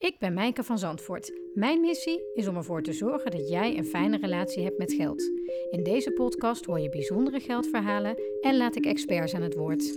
[0.00, 1.32] Ik ben Mijke van Zandvoort.
[1.54, 5.22] Mijn missie is om ervoor te zorgen dat jij een fijne relatie hebt met geld.
[5.70, 9.94] In deze podcast hoor je bijzondere geldverhalen en laat ik experts aan het woord.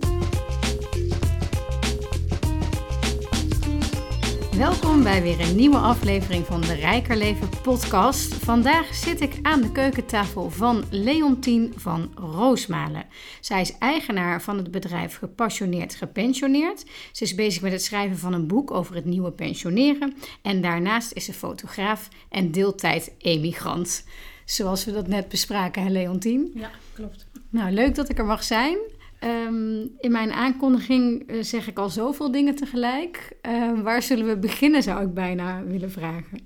[4.58, 8.34] Welkom bij weer een nieuwe aflevering van de Rijker Leven podcast.
[8.34, 13.06] Vandaag zit ik aan de keukentafel van Leontien van Roosmalen.
[13.40, 16.86] Zij is eigenaar van het bedrijf Gepassioneerd Gepensioneerd.
[17.12, 20.14] Ze is bezig met het schrijven van een boek over het nieuwe pensioneren.
[20.42, 24.06] En daarnaast is ze fotograaf en deeltijd-emigrant.
[24.46, 26.52] Zoals we dat net bespraken, hè Leontien?
[26.56, 27.26] Ja, klopt.
[27.50, 28.78] Nou, leuk dat ik er mag zijn.
[29.24, 33.38] Ehm, in mijn aankondiging eh, zeg ik al zoveel dingen tegelijk.
[33.42, 36.40] Ehm, waar zullen we beginnen, zou ik bijna willen vragen.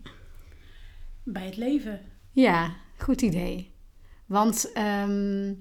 [1.23, 2.01] Bij het leven.
[2.31, 3.71] Ja, goed idee.
[4.25, 5.53] Want ehm,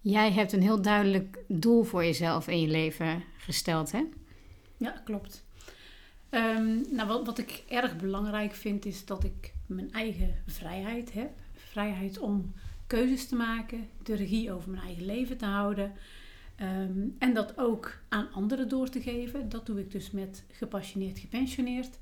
[0.00, 4.02] jij hebt een heel duidelijk doel voor jezelf in je leven gesteld, hè?
[4.76, 5.44] Ja, klopt.
[6.90, 11.30] nou, wat, wat ik erg belangrijk vind, is dat ik mijn eigen vrijheid heb.
[11.54, 12.52] Vrijheid om
[12.86, 15.92] keuzes te maken, de regie over mijn eigen leven te houden.
[16.56, 19.48] Ehm, en dat ook aan anderen door te geven.
[19.48, 21.98] Dat doe ik dus met gepassioneerd gepensioneerd.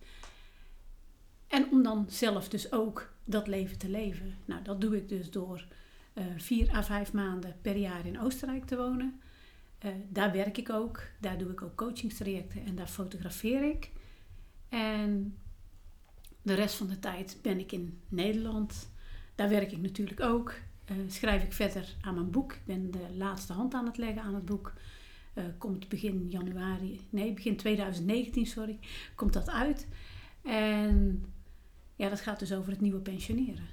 [1.47, 4.34] En om dan zelf dus ook dat leven te leven.
[4.45, 5.67] Nou, dat doe ik dus door
[6.15, 9.21] uh, vier à vijf maanden per jaar in Oostenrijk te wonen.
[9.84, 11.03] Uh, daar werk ik ook.
[11.21, 13.91] Daar doe ik ook coachingstrajecten en daar fotografeer ik.
[14.69, 15.39] En
[16.43, 18.91] de rest van de tijd ben ik in Nederland.
[19.34, 20.55] Daar werk ik natuurlijk ook.
[20.91, 22.53] Eh, schrijf ik verder aan mijn boek.
[22.53, 24.73] Ik ben de laatste hand aan het leggen aan het boek.
[25.35, 28.79] Uh, komt begin januari, nee, begin 2019, sorry,
[29.15, 29.87] komt dat uit.
[30.43, 31.25] En
[31.97, 33.69] ja, dat gaat dus over het nieuwe pensioneren.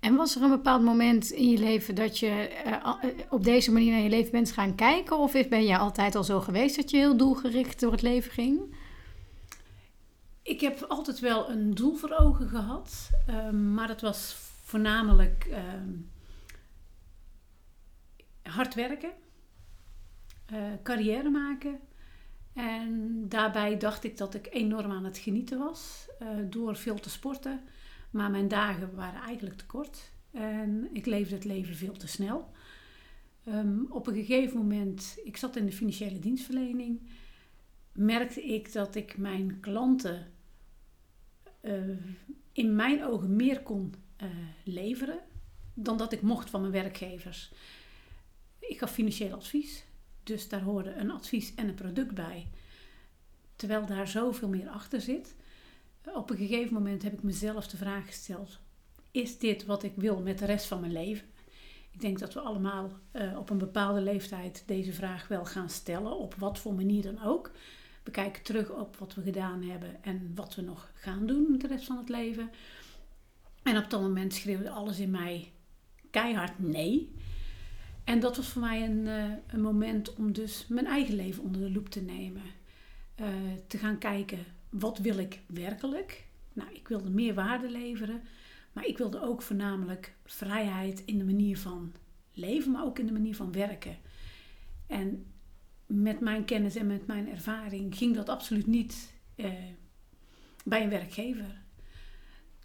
[0.00, 2.94] En was er een bepaald moment in je leven dat je uh,
[3.30, 5.18] op deze manier naar je leven bent gaan kijken?
[5.18, 8.60] Of ben je altijd al zo geweest dat je heel doelgericht door het leven ging?
[10.42, 15.90] Ik heb altijd wel een doel voor ogen gehad, ehm, maar het was voornamelijk ehm,
[18.48, 19.12] hard werken,
[20.52, 21.80] uh, carrière maken.
[22.52, 27.10] En daarbij dacht ik dat ik enorm aan het genieten was uh, door veel te
[27.10, 27.60] sporten.
[28.10, 30.12] Maar mijn dagen waren eigenlijk te kort.
[30.30, 32.50] En ik leefde het leven veel te snel.
[33.48, 37.08] Um, op een gegeven moment, ik zat in de financiële dienstverlening,
[37.92, 40.32] merkte ik dat ik mijn klanten
[41.62, 41.72] uh,
[42.52, 43.94] in mijn ogen meer kon
[44.64, 45.18] leveren
[45.74, 47.52] dan dat ik mocht van mijn werkgevers.
[48.68, 49.84] Ik gaf financieel advies,
[50.22, 52.48] dus daar hoorde een advies en een product bij.
[53.56, 55.34] Terwijl daar zoveel meer achter zit.
[56.14, 58.58] Op een gegeven moment heb ik mezelf de vraag gesteld:
[59.10, 61.28] is dit wat ik wil met de rest van mijn leven?
[61.90, 66.18] Ik denk dat we allemaal uh, op een bepaalde leeftijd deze vraag wel gaan stellen,
[66.18, 67.50] op wat voor manier dan ook.
[68.02, 71.60] We kijken terug op wat we gedaan hebben en wat we nog gaan doen met
[71.60, 72.50] de rest van het leven.
[73.62, 75.52] En op dat moment schreeuwde alles in mij
[76.10, 77.14] keihard nee.
[78.06, 81.60] En dat was voor mij een, uh, een moment om dus mijn eigen leven onder
[81.60, 82.42] de loep te nemen.
[83.20, 83.26] Uh,
[83.66, 86.24] te gaan kijken, wat wil ik werkelijk?
[86.52, 88.22] Nou, ik wilde meer waarde leveren.
[88.72, 91.92] Maar ik wilde ook voornamelijk vrijheid in de manier van
[92.32, 93.96] leven, maar ook in de manier van werken.
[94.86, 95.26] En
[95.86, 99.52] met mijn kennis en met mijn ervaring ging dat absoluut niet uh,
[100.64, 101.62] bij een werkgever.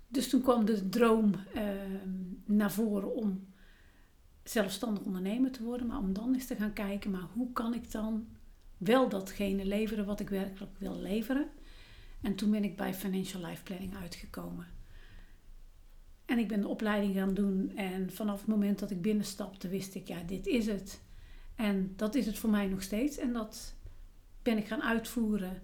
[0.07, 1.31] Dus toen kwam de droom
[2.45, 3.50] naar voren om
[4.43, 7.91] zelfstandig ondernemer te worden, maar om dan eens te gaan kijken, maar hoe kan ik
[7.91, 8.27] dan
[8.77, 11.47] wel datgene leveren wat ik werkelijk wil leveren?
[12.21, 14.67] En toen ben ik bij Financial Life Planning uitgekomen.
[16.25, 19.95] En ik ben de opleiding gaan doen en vanaf het moment dat ik binnenstapte wist
[19.95, 21.01] ik, ja, dit is het.
[21.55, 23.75] En dat is het voor mij nog steeds en dat
[24.41, 25.61] ben ik gaan uitvoeren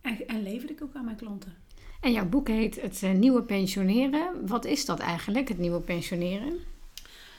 [0.00, 1.54] en, en ik ook aan mijn klanten.
[2.00, 4.46] En jouw boek heet Het eh, Nieuwe Pensioneren.
[4.46, 6.58] Wat is dat eigenlijk, het nieuwe pensioneren?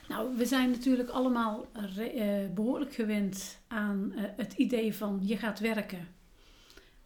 [0.08, 5.58] Nou, we zijn natuurlijk allemaal uh, behoorlijk gewend aan uh, het idee van je gaat
[5.58, 6.08] werken.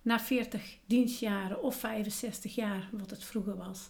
[0.03, 3.89] Na 40 dienstjaren of 65 jaar, wat het vroeger was,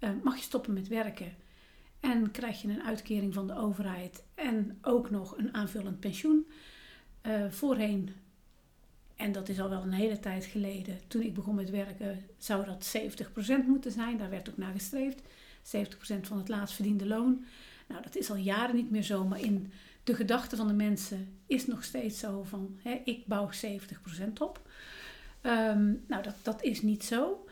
[0.00, 1.36] uh, mag je stoppen met werken.
[2.00, 6.46] En krijg je een uitkering van de overheid en ook nog een aanvullend pensioen.
[7.50, 8.10] voorheen,
[9.18, 12.64] en dat is al wel een hele tijd geleden, toen ik begon met werken, zou
[12.64, 12.96] dat
[13.62, 14.18] 70% moeten zijn.
[14.18, 15.20] Daar werd ook naar gestreefd.
[15.20, 17.44] 70% van het laatst verdiende loon.
[17.88, 19.72] Nou, dat is al jaren niet meer zo, maar in
[20.04, 24.60] de gedachten van de mensen is nog steeds zo van, hè, ik bouw 70% op.
[25.42, 27.46] Um, nou, dat, dat is niet zo.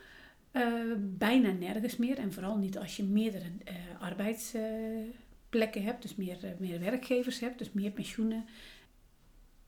[0.52, 2.18] Uh, bijna nergens meer.
[2.18, 7.58] En vooral niet als je meerdere uh, arbeidsplekken hebt, dus meer, uh, meer werkgevers hebt,
[7.58, 8.44] dus meer pensioenen.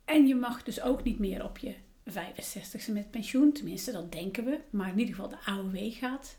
[0.04, 1.74] En je mag dus ook niet meer op je
[2.10, 3.52] 65ste met pensioen.
[3.52, 4.60] Tenminste, dat denken we.
[4.70, 6.37] Maar in ieder geval de AOW gaat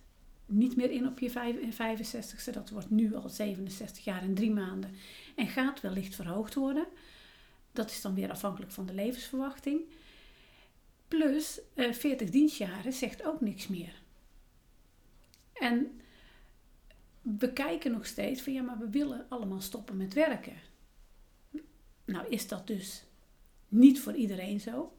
[0.50, 2.54] niet meer in op je 65ste.
[2.54, 4.92] Dat wordt nu al 67 jaar en drie maanden.
[5.36, 6.86] En gaat wellicht verhoogd worden.
[7.72, 9.81] Dat is dan weer afhankelijk van de levensverwachting.
[11.07, 14.01] Plus uh, 40 dienstjaren zegt ook niks meer.
[15.54, 16.01] En
[17.22, 20.56] we kijken nog steeds van ja, maar we willen allemaal stoppen met werken.
[22.06, 23.04] Nou is dat dus
[23.68, 24.94] niet voor iedereen zo.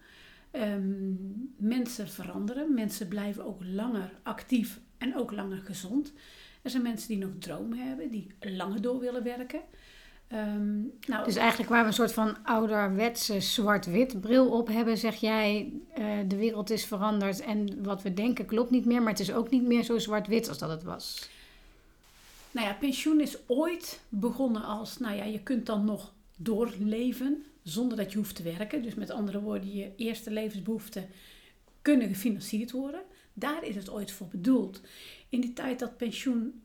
[0.53, 6.13] Um, mensen veranderen, mensen blijven ook langer actief en ook langer gezond.
[6.63, 9.61] Er zijn mensen die nog dromen hebben, die langer door willen werken.
[10.33, 15.17] Um, nou, dus eigenlijk waar we een soort van ouderwetse zwart-wit bril op hebben, zeg
[15.17, 19.21] jij, uh, de wereld is veranderd en wat we denken klopt niet meer, maar het
[19.21, 21.29] is ook niet meer zo zwart-wit als dat het was.
[22.51, 27.97] Nou ja, pensioen is ooit begonnen als, nou ja, je kunt dan nog doorleven zonder
[27.97, 28.83] dat je hoeft te werken.
[28.83, 31.09] Dus met andere woorden, je eerste levensbehoeften
[31.83, 33.01] kunnen gefinancierd worden.
[33.33, 34.81] Daar is het ooit voor bedoeld.
[35.29, 36.63] In die tijd dat pensioen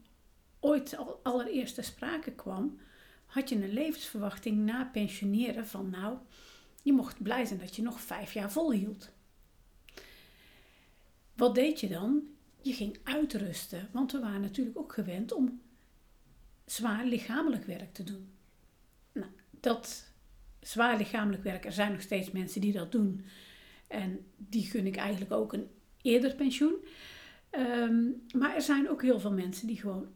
[0.60, 2.80] ooit al allereerst ter sprake kwam,
[3.26, 6.18] had je een levensverwachting na pensioneren van nou,
[6.82, 9.12] je mocht blij zijn dat je nog vijf jaar volhield.
[11.34, 12.24] Wat deed je dan?
[12.62, 15.62] Je ging uitrusten, want we waren natuurlijk ook gewend om
[16.66, 18.30] zwaar lichamelijk werk te doen.
[19.12, 20.12] Nou, dat
[20.60, 23.26] zwaar lichamelijk werk, er zijn nog steeds mensen die dat doen.
[23.88, 25.70] En die gun ik eigenlijk ook een
[26.06, 26.76] eerder pensioen.
[27.50, 28.04] Ehm,
[28.38, 30.08] maar er zijn ook heel veel mensen die gewoon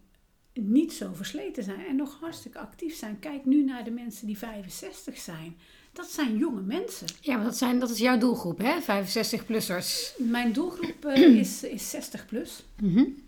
[0.54, 3.20] niet zo versleten zijn en nog hartstikke actief zijn.
[3.20, 5.58] Kijk nu naar de mensen die 65 zijn.
[5.94, 7.08] Dat zijn jonge mensen.
[7.22, 8.82] Ja, maar dat, zijn, dat is jouw doelgroep, hè?
[8.82, 10.18] 65-plussers.
[10.18, 12.64] Mijn doelgroep uh, is, is 60 plus.
[12.82, 13.28] Mm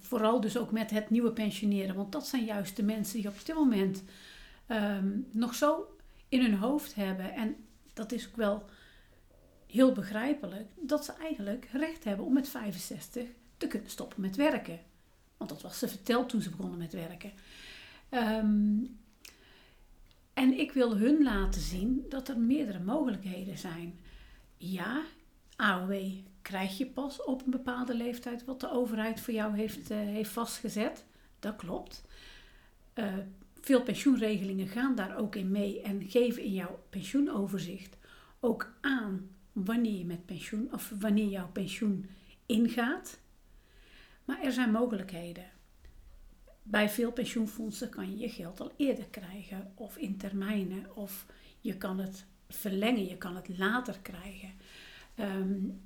[0.00, 1.94] vooral dus ook met het nieuwe pensioneren.
[1.94, 4.02] Want dat zijn juist de mensen die op dit moment
[4.68, 5.86] um, nog zo
[6.28, 7.34] in hun hoofd hebben.
[7.34, 7.56] En
[7.92, 8.64] dat is ook wel
[9.70, 10.68] heel begrijpelijk.
[10.80, 14.80] Dat ze eigenlijk recht hebben om met 65 te kunnen stoppen met werken.
[15.36, 17.32] Want dat was ze verteld toen ze begonnen met werken.
[18.10, 18.98] Um,
[20.34, 23.98] en ik wil hun laten zien dat er meerdere mogelijkheden zijn.
[24.56, 25.02] Ja,
[25.56, 25.94] AOW
[26.42, 30.30] krijg je pas op een bepaalde leeftijd wat de overheid voor jou heeft, uh, heeft
[30.30, 31.04] vastgezet.
[31.38, 32.04] Dat klopt.
[32.94, 33.14] Uh,
[33.60, 37.96] veel pensioenregelingen gaan daar ook in mee en geven in jouw pensioenoverzicht
[38.40, 39.30] ook aan
[39.64, 42.06] wanneer je met pensioen of wanneer jouw pensioen
[42.46, 43.18] ingaat.
[44.24, 45.44] Maar er zijn mogelijkheden.
[46.62, 51.26] Bij veel pensioenfondsen kan je je geld al eerder krijgen of in termijnen of
[51.60, 54.50] je kan het verlengen, je kan het later krijgen.
[55.20, 55.80] Um,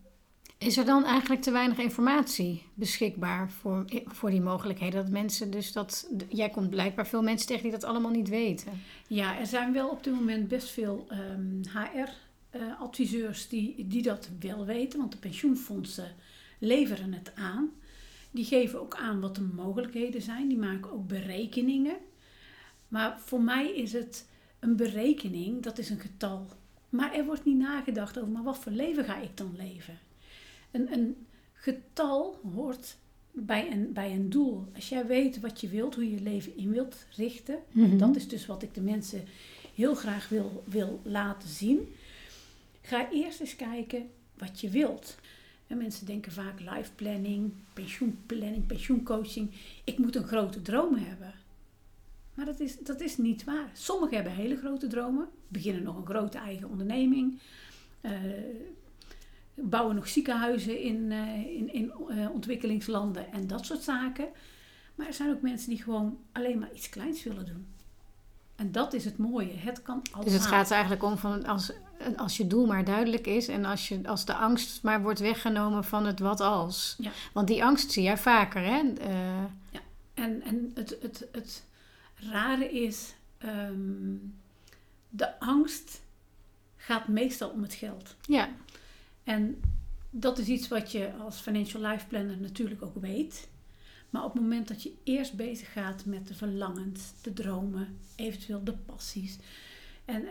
[0.59, 5.03] is er dan eigenlijk te weinig informatie beschikbaar voor, voor die mogelijkheden?
[5.03, 6.09] Dat mensen dus dat.
[6.29, 8.73] Jij komt blijkbaar veel mensen tegen die dat allemaal niet weten.
[9.07, 12.07] Ja, er zijn wel op dit moment best veel um, ehm,
[12.53, 16.15] Eh, die, die dat wel weten, want de pensioenfondsen
[16.59, 17.71] leveren het aan.
[18.31, 21.97] Die geven ook aan wat de mogelijkheden zijn, die maken ook berekeningen.
[22.89, 24.29] Maar voor mij is het
[24.59, 26.47] een berekening, dat is een getal.
[26.89, 29.99] Maar er wordt niet nagedacht over, maar wat voor leven ga ik dan leven?
[30.71, 32.97] Een, een getal hoort
[33.31, 34.67] bij een, bij een doel.
[34.75, 38.17] Als jij weet wat je wilt, hoe je je leven in wilt richten, mm dat
[38.17, 39.25] is dus wat ik de mensen
[39.75, 41.89] heel graag wil, wil laten zien.
[42.83, 45.17] Ga eerst eens kijken wat je wilt.
[45.67, 49.51] En mensen denken vaak life planning, pensioenplanning, pensioencoaching.
[49.85, 51.35] Ik moet een grote droom hebben.
[52.35, 53.71] Maar dat is, dat is niet waar.
[53.73, 57.41] Sommigen hebben hele grote dromen, beginnen nog een grote eigen onderneming,
[58.03, 58.13] uh,
[59.55, 64.29] bouwen nog ziekenhuizen in, uh, in, in uh, ontwikkelingslanden en dat soort zaken.
[64.95, 67.67] Maar er zijn ook mensen die gewoon alleen maar iets kleins willen doen.
[68.63, 69.53] En dat is het mooie.
[69.57, 70.25] Het kan allemaal.
[70.25, 71.73] Dus het gaat eigenlijk om van als,
[72.17, 75.85] als je doel maar duidelijk is en als, je, als de angst maar wordt weggenomen
[75.85, 76.95] van het wat als.
[76.99, 77.11] Ja.
[77.33, 78.83] Want die angst zie jij vaker, hè?
[78.83, 79.45] Uh...
[79.71, 79.81] Ja,
[80.15, 81.65] en, en het, het, het
[82.15, 83.15] rare is,
[83.45, 84.35] um,
[85.09, 86.01] de angst
[86.77, 88.17] gaat meestal om het geld.
[88.21, 88.49] Ja.
[89.25, 89.61] En
[90.11, 93.49] dat is iets wat je als financial life planner natuurlijk ook weet.
[94.13, 98.65] Maar op het moment dat je eerst bezig gaat met de verlangens, de dromen, eventueel
[98.65, 99.39] de passies.
[100.05, 100.25] En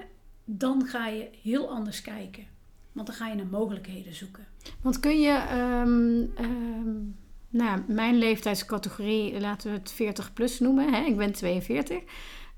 [0.46, 2.46] dan ga je heel anders kijken.
[2.92, 4.46] Want dan ga je naar mogelijkheden zoeken.
[4.82, 5.44] Want kun je,
[5.86, 7.14] um,
[7.50, 10.94] nou, mijn leeftijdscategorie, laten we het 40 plus noemen.
[10.94, 11.06] Hè?
[11.06, 12.02] Ik ben 42.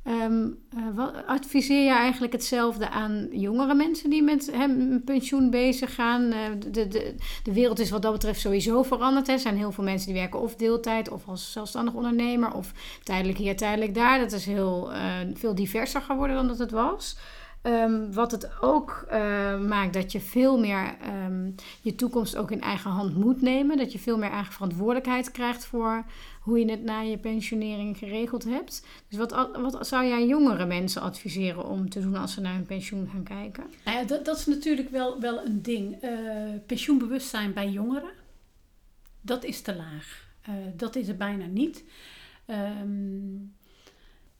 [0.07, 0.57] Um,
[1.25, 6.21] adviseer je eigenlijk hetzelfde aan jongere mensen die met hem pensioen bezig gaan?
[6.21, 6.37] Uh,
[6.71, 9.27] de, de, de wereld is wat dat betreft sowieso veranderd.
[9.27, 13.37] Er zijn heel veel mensen die werken of deeltijd of als zelfstandig ondernemer of tijdelijk
[13.37, 14.19] hier, tijdelijk daar.
[14.19, 14.97] Dat is heel uh,
[15.33, 17.17] veel diverser geworden dan dat het was.
[17.63, 21.51] Ehm, wat het ook eh, maakt dat je veel meer ehm,
[21.81, 23.77] je toekomst ook in eigen hand moet nemen.
[23.77, 26.05] Dat je veel meer eigen verantwoordelijkheid krijgt voor
[26.41, 28.85] hoe je het na je pensionering geregeld hebt.
[29.07, 32.65] Dus wat, wat zou jij jongere mensen adviseren om te doen als ze naar hun
[32.65, 33.63] pensioen gaan kijken?
[33.85, 36.03] Nou ja, dat, dat is natuurlijk wel, wel een ding.
[36.03, 36.09] Uh,
[36.65, 38.11] pensioenbewustzijn bij jongeren,
[39.21, 40.27] dat is te laag.
[40.49, 41.83] Uh, dat is er bijna niet.
[42.47, 43.55] Um,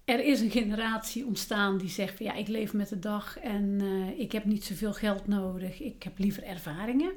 [0.05, 3.79] er is een generatie ontstaan die zegt van ja, ik leef met de dag en
[3.81, 5.81] uh, ik heb niet zoveel geld nodig.
[5.81, 7.12] Ik heb liever ervaringen.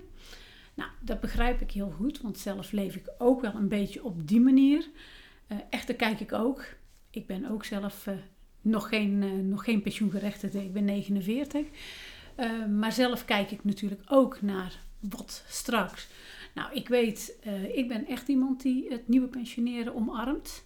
[0.74, 4.28] Nou, dat begrijp ik heel goed, want zelf leef ik ook wel een beetje op
[4.28, 4.88] die manier.
[5.48, 6.64] Uh, echter kijk ik ook.
[7.10, 8.14] Ik ben ook zelf uh,
[8.60, 11.66] nog, geen, nog geen pensioengerechtigde, ik ben 49.
[12.70, 16.08] maar zelf kijk ik natuurlijk ook naar wat straks.
[16.54, 17.38] Nou, ik weet,
[17.74, 20.64] ik ben echt iemand die het nieuwe pensioneren omarmt.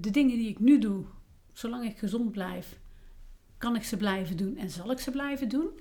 [0.00, 1.04] de dingen die ik nu doe,
[1.60, 2.78] zolang ik gezond blijf,
[3.58, 5.80] kan ik ze blijven doen en zal ik ze blijven doen.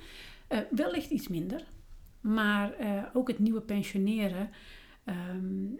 [0.50, 1.63] Uh, wellicht iets minder,
[2.21, 4.50] maar uh, ook het nieuwe pensioneren
[5.05, 5.79] um,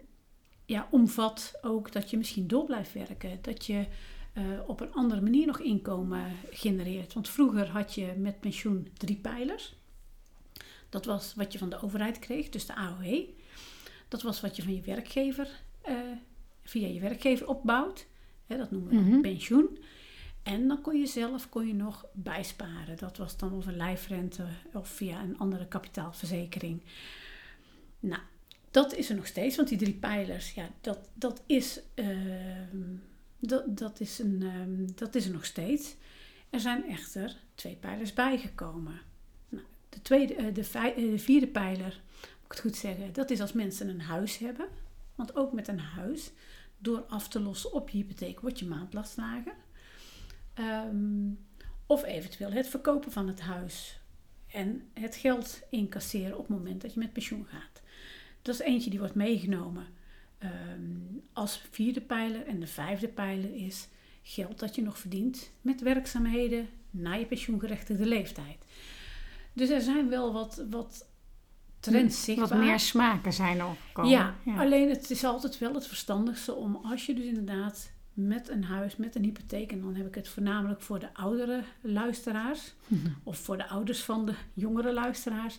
[0.64, 3.38] ja, omvat ook dat je misschien door blijft werken.
[3.40, 3.86] Dat je
[4.34, 7.12] uh, op een andere manier nog inkomen genereert.
[7.12, 9.74] Want vroeger had je met pensioen drie pijlers.
[10.88, 13.24] Dat was wat je van de overheid kreeg, dus de AOW.
[14.08, 15.48] Dat was wat je van je werkgever,
[16.62, 18.06] via je werkgever opbouwt.
[18.50, 19.22] Hè, dat noemen we mm -hmm.
[19.22, 19.78] pensioen.
[20.42, 22.96] En dan kon je zelf kon je nog bijsparen.
[22.96, 26.82] Dat was dan over lijfrente of via een andere kapitaalverzekering.
[28.00, 28.22] Nou,
[28.70, 32.08] dat is er nog steeds, want die drie pijlers, ja, dat, dat, is, uh,
[33.38, 35.94] dat, dat, is een, uh, dat is er nog steeds.
[36.50, 39.00] Er zijn echter twee pijlers bijgekomen.
[39.48, 43.30] Nou, de, tweede, uh, de, vij, de vierde pijler, moet ik het goed zeggen, dat
[43.30, 44.66] is als mensen een huis hebben.
[45.14, 46.30] Want ook met een huis,
[46.82, 49.54] door af te lossen op je hypotheek, wordt je maandlast lager.
[50.58, 51.38] Um,
[51.86, 54.00] of eventueel het verkopen van het huis
[54.46, 57.82] en het geld incasseren op het moment dat je met pensioen gaat.
[58.42, 59.86] Dat is eentje die wordt meegenomen
[60.38, 62.46] um, als vierde pijler.
[62.46, 63.88] En de vijfde pijler is
[64.22, 68.64] geld dat je nog verdient met werkzaamheden na je pensioengerechtigde leeftijd.
[69.52, 71.09] Dus er zijn wel wat, wat
[71.80, 72.48] trends zichtbaar.
[72.48, 74.10] Wat meer smaken zijn er gekomen.
[74.10, 78.48] Ja, ja, alleen het is altijd wel het verstandigste om als je dus inderdaad met
[78.48, 79.72] een huis, met een hypotheek.
[79.72, 82.74] En dan heb ik het voornamelijk voor de oudere luisteraars.
[83.22, 85.58] Of voor de ouders van de jongere luisteraars.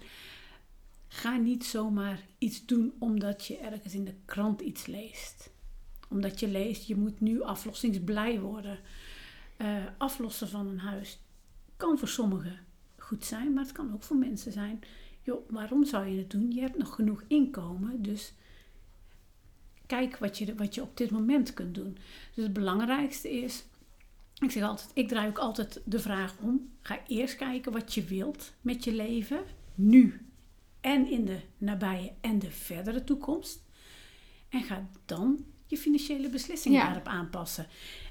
[1.07, 5.49] Ga niet zomaar iets doen omdat je ergens in de krant iets leest.
[6.09, 8.79] Omdat je leest, je moet nu aflossingsblij worden.
[9.57, 11.19] Uh, aflossen van een huis
[11.77, 12.59] kan voor sommigen
[12.97, 14.83] goed zijn, maar het kan ook voor mensen zijn.
[15.23, 16.51] Joh, waarom zou je het doen?
[16.51, 18.33] Je hebt nog genoeg inkomen, dus
[19.85, 21.97] kijk wat je, wat je op dit moment kunt doen.
[22.35, 23.65] Dus het belangrijkste is,
[24.39, 26.69] ik zeg altijd, ik draai ook altijd de vraag om.
[26.81, 29.43] Ga eerst kijken wat je wilt met je leven,
[29.75, 30.25] nu
[30.81, 33.63] en in de nabije en de verdere toekomst.
[34.49, 37.67] En ga dan je financiële beslissingen daarop aanpassen.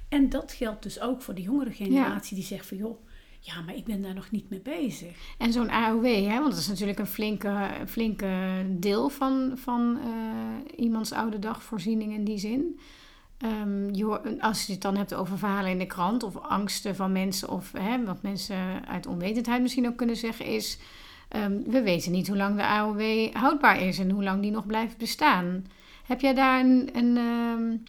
[0.09, 3.05] En dat geldt dus ook voor de jongere generatie die zegt van joh,
[3.43, 5.17] ja, maar ik ben daar nog niet mee bezig.
[5.37, 10.79] En zo'n AOW, hè, want dat is natuurlijk een flinke, flinke deel van, van uh,
[10.85, 12.79] iemands oude dagvoorziening in die zin.
[13.45, 17.11] Um, je, als je het dan hebt over verhalen in de krant of angsten van
[17.11, 20.77] mensen, of hè, wat mensen uit onwetendheid misschien ook kunnen zeggen, is:
[21.35, 24.65] um, we weten niet hoe lang de AOW houdbaar is en hoe lang die nog
[24.65, 25.65] blijft bestaan.
[26.05, 27.17] Heb jij daar een.
[27.17, 27.83] um,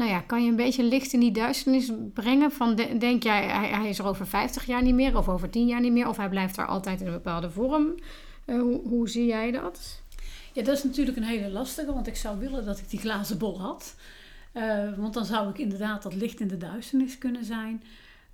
[0.00, 2.52] nou ja, kan je een beetje licht in die duisternis brengen?
[2.52, 5.66] Van denk jij, hij, hij, is er over 50 jaar niet meer, of over 10
[5.66, 7.94] jaar niet meer, of hij blijft er altijd in een bepaalde vorm?
[8.46, 10.02] Uh, hoe, hoe, zie jij dat?
[10.52, 13.38] Ja, dat is natuurlijk een hele lastige, want ik zou willen dat ik die glazen
[13.38, 13.96] bol had.
[14.54, 17.82] Uh, want dan zou ik inderdaad dat licht in de duisternis kunnen zijn.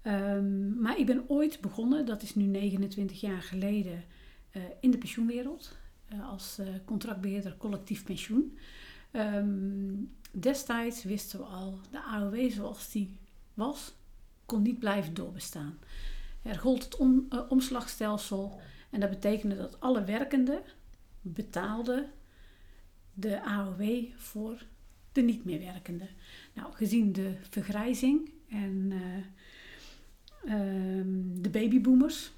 [0.02, 4.04] Um, maar ik ben ooit begonnen, dat is nu 29 jaar geleden,
[4.56, 5.76] uh, in de pensioenwereld.
[6.30, 8.58] als contractbeheerder collectief pensioen.
[9.12, 13.18] Um, Destijds wisten we al, de AOW zoals die
[13.54, 13.94] was,
[14.46, 15.78] kon niet blijven doorbestaan.
[16.42, 20.62] Er gold het uh, omslagstelsel en dat betekende dat alle werkenden
[21.20, 22.10] betaalden
[23.14, 24.62] de AOW voor
[25.12, 26.08] de niet meer werkenden.
[26.52, 29.16] Nou, gezien de vergrijzing en uh,
[30.44, 31.04] uh,
[31.40, 32.32] de babyboomers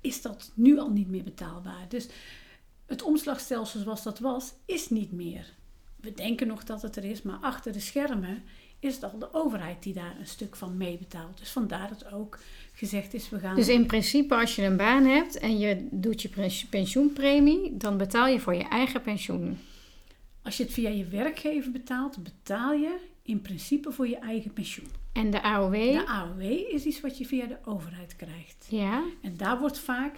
[0.00, 1.88] is dat nu al niet meer betaalbaar.
[1.88, 2.08] Dus
[2.86, 5.54] het omslagstelsel zoals dat was, is niet meer
[6.00, 8.42] we denken nog dat het er is, maar achter de schermen
[8.78, 11.38] is het al de overheid die daar een stuk van meebetaalt.
[11.38, 12.38] Dus vandaar dat ook
[12.72, 13.56] gezegd is, we gaan...
[13.56, 18.26] Dus in principe als je een baan hebt en je doet je pensioenpremie, dan betaal
[18.26, 19.58] je voor je eigen pensioen.
[20.42, 24.88] Als je het via je werkgever betaalt, betaal je in principe voor je eigen pensioen.
[25.12, 25.72] En de AOW?
[25.72, 28.66] De AOW is iets wat je via de overheid krijgt.
[28.68, 29.02] Ja.
[29.22, 30.16] En daar wordt vaak,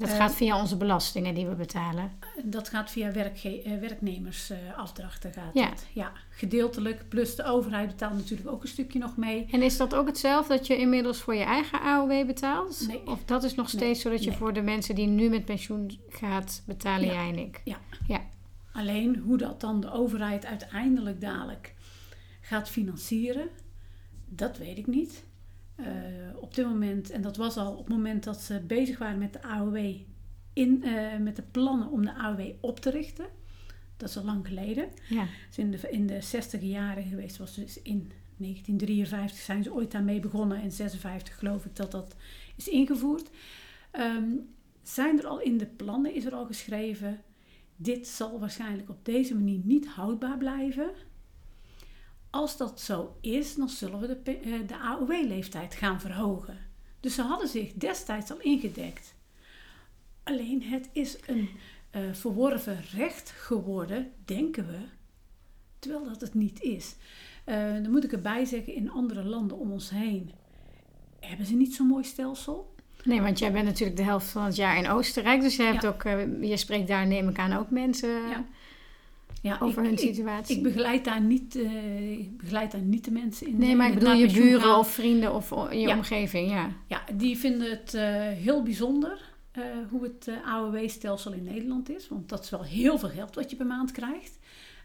[0.00, 2.12] Dat Eh, gaat via onze belastingen die we betalen.
[2.44, 5.68] dat gaat via werkge- eh, werknemersafdrachten gaat Ja.
[5.68, 5.86] dat.
[5.92, 7.08] Ja, gedeeltelijk.
[7.08, 9.46] Plus de overheid betaalt natuurlijk ook een stukje nog mee.
[9.50, 12.84] En is dat ook hetzelfde dat je inmiddels voor je eigen AOW betaalt?
[12.88, 13.06] Nee.
[13.06, 14.38] Of dat is nog steeds zo dat je Nee.
[14.38, 17.12] voor de mensen die nu met pensioen gaat betalen, Ja.
[17.12, 17.60] jij en ik?
[17.64, 17.78] Ja.
[18.06, 18.20] Ja.
[18.72, 21.74] Alleen hoe dat dan de overheid uiteindelijk dadelijk
[22.40, 23.48] gaat financieren,
[24.28, 25.24] dat weet ik niet.
[25.84, 29.18] Eh, op dit moment, en dat was al op het moment dat ze bezig waren
[29.18, 29.76] met de AOW,
[30.52, 33.26] in, eh, met de plannen om de AOW op te richten.
[33.96, 34.88] Dat is al lang geleden.
[35.08, 35.26] Ja.
[35.56, 40.20] In de, in de 60 jaren geweest, was dus in 1953 zijn ze ooit daarmee
[40.20, 42.16] begonnen en 56 geloof ik dat dat
[42.56, 43.30] is ingevoerd.
[43.90, 44.30] Ehm,
[44.82, 47.20] zijn er al in de plannen, is er al geschreven,
[47.76, 50.90] dit zal waarschijnlijk op deze manier niet houdbaar blijven.
[52.30, 56.58] Als dat zo is, dan zullen we de, eh, de AOW-leeftijd gaan verhogen.
[57.00, 59.14] Dus ze hadden zich destijds al ingedekt.
[60.22, 61.48] Alleen het is een
[61.90, 64.78] eh, verworven recht geworden, denken we,
[65.78, 66.96] terwijl dat het niet is.
[67.44, 70.30] Eh, dan moet ik erbij zeggen, in andere landen om ons heen
[71.20, 72.74] hebben ze niet zo'n mooi stelsel.
[73.04, 75.40] Nee, want jij bent natuurlijk de helft van het jaar in Oostenrijk.
[75.40, 75.88] Dus je, hebt Ja.
[75.88, 76.02] ook,
[76.40, 78.44] je spreekt daar, neem ik aan, ook mensen Ja.
[79.42, 80.56] Ja, over ik, hun situatie.
[80.56, 83.58] ik begeleid daar niet, eh, ik begeleid daar niet de mensen in.
[83.58, 84.78] nee, maar ik bedoel je buren gaan.
[84.78, 85.96] of vrienden of in je Ja.
[85.96, 86.72] omgeving, ja.
[86.86, 92.08] Ja, die vinden het eh, heel bijzonder eh, hoe het eh, AOW-stelsel in Nederland is.
[92.08, 94.38] Want dat is wel heel veel geld wat je per maand krijgt.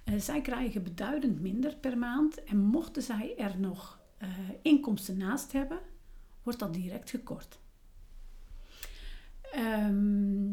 [0.04, 2.44] Eh, zij krijgen beduidend minder per maand.
[2.44, 4.28] En mochten zij er nog eh,
[4.62, 5.80] inkomsten naast hebben,
[6.44, 7.60] wordt dat direct gekort.
[9.52, 10.52] Ehm,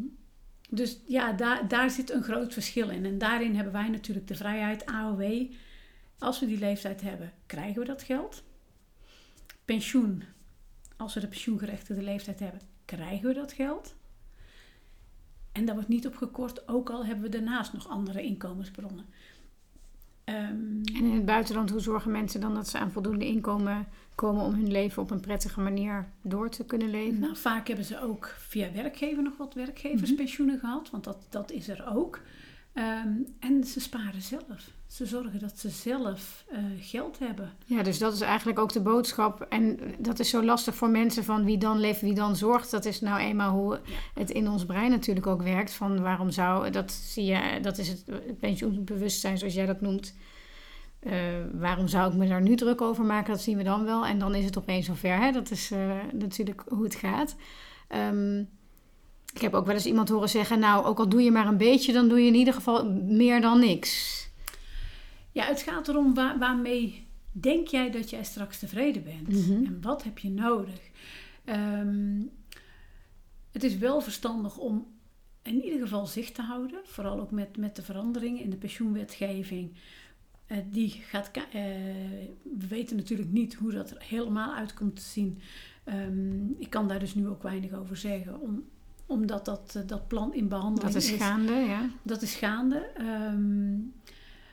[0.75, 3.05] dus ja, daar, daar zit een groot verschil in.
[3.05, 5.53] En daarin hebben wij natuurlijk de vrijheid AOW.
[6.19, 8.43] Als we die leeftijd hebben, krijgen we dat geld.
[9.65, 10.25] Pensioen
[10.97, 13.95] als we de pensioengerechtigde leeftijd hebben, krijgen we dat geld.
[15.53, 19.07] En daar wordt niet op gekort, ook al hebben we daarnaast nog andere inkomensbronnen.
[20.25, 20.39] Ehm,
[20.95, 24.55] En in het buitenland, hoe zorgen mensen dan dat ze aan voldoende inkomen komen om
[24.55, 27.21] hun leven op een prettige manier door te kunnen leven?
[27.21, 31.69] nou, vaak hebben ze ook via werkgever nog wat werkgeverspensioenen gehad, want dat, dat is
[31.69, 32.21] er ook.
[32.73, 33.09] Ehm,
[33.39, 34.71] en ze sparen zelf.
[34.87, 37.53] Ze zorgen dat ze zelf eh, geld hebben.
[37.65, 39.41] Ja, dus dat is eigenlijk ook de boodschap.
[39.41, 42.71] En dat is zo lastig voor mensen van wie dan leeft, wie dan zorgt.
[42.71, 43.81] Dat is nou eenmaal hoe
[44.15, 45.73] het in ons brein natuurlijk ook werkt.
[45.73, 48.05] Van waarom zou, dat zie je, dat is het
[48.39, 50.15] pensioenbewustzijn zoals jij dat noemt.
[50.99, 51.13] Eh,
[51.53, 53.33] waarom zou ik me daar nu druk over maken?
[53.33, 54.07] Dat zien we dan wel.
[54.07, 55.19] En dan is het opeens zover.
[55.19, 55.33] Hè?
[55.33, 57.37] Dat is eh, natuurlijk hoe het gaat.
[57.89, 58.45] Ehm,
[59.33, 61.57] ik heb ook wel eens iemand horen zeggen, nou, ook al doe je maar een
[61.57, 64.21] beetje, dan doe je in ieder geval meer dan niks.
[65.33, 69.29] Ja, het gaat erom waar, waarmee denk jij dat jij straks tevreden bent?
[69.29, 69.65] Mhm.
[69.65, 70.81] En wat heb je nodig?
[71.45, 72.21] Ehm,
[73.53, 74.87] het is wel verstandig om
[75.43, 76.81] in ieder geval zicht te houden.
[76.85, 79.73] Vooral ook met, met de veranderingen in de pensioenwetgeving.
[80.47, 81.63] Eh, die gaat, eh,
[82.43, 85.39] we weten natuurlijk niet hoe dat er helemaal uit komt te zien.
[85.85, 88.41] Ehm, ik kan daar dus nu ook weinig over zeggen.
[88.41, 88.65] Om,
[89.07, 91.89] omdat dat, eh, dat plan in behandeling Dat is gaande, ja.
[92.03, 92.79] dat is gaande.
[92.79, 93.75] Ehm,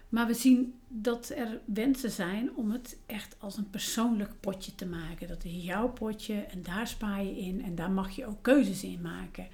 [0.10, 4.86] maar we zien dat er wensen zijn om het echt als een persoonlijk potje te
[4.86, 5.28] maken.
[5.28, 8.84] Dat is jouw potje en daar spaar je in en daar mag je ook keuzes
[8.84, 9.48] in maken.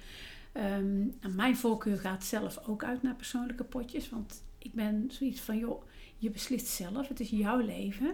[0.52, 4.10] Ehm, en mijn voorkeur gaat zelf ook uit naar persoonlijke potjes.
[4.10, 5.82] Want ik ben zoiets van, joh,
[6.18, 7.08] je beslist zelf.
[7.08, 8.06] Het is jouw leven.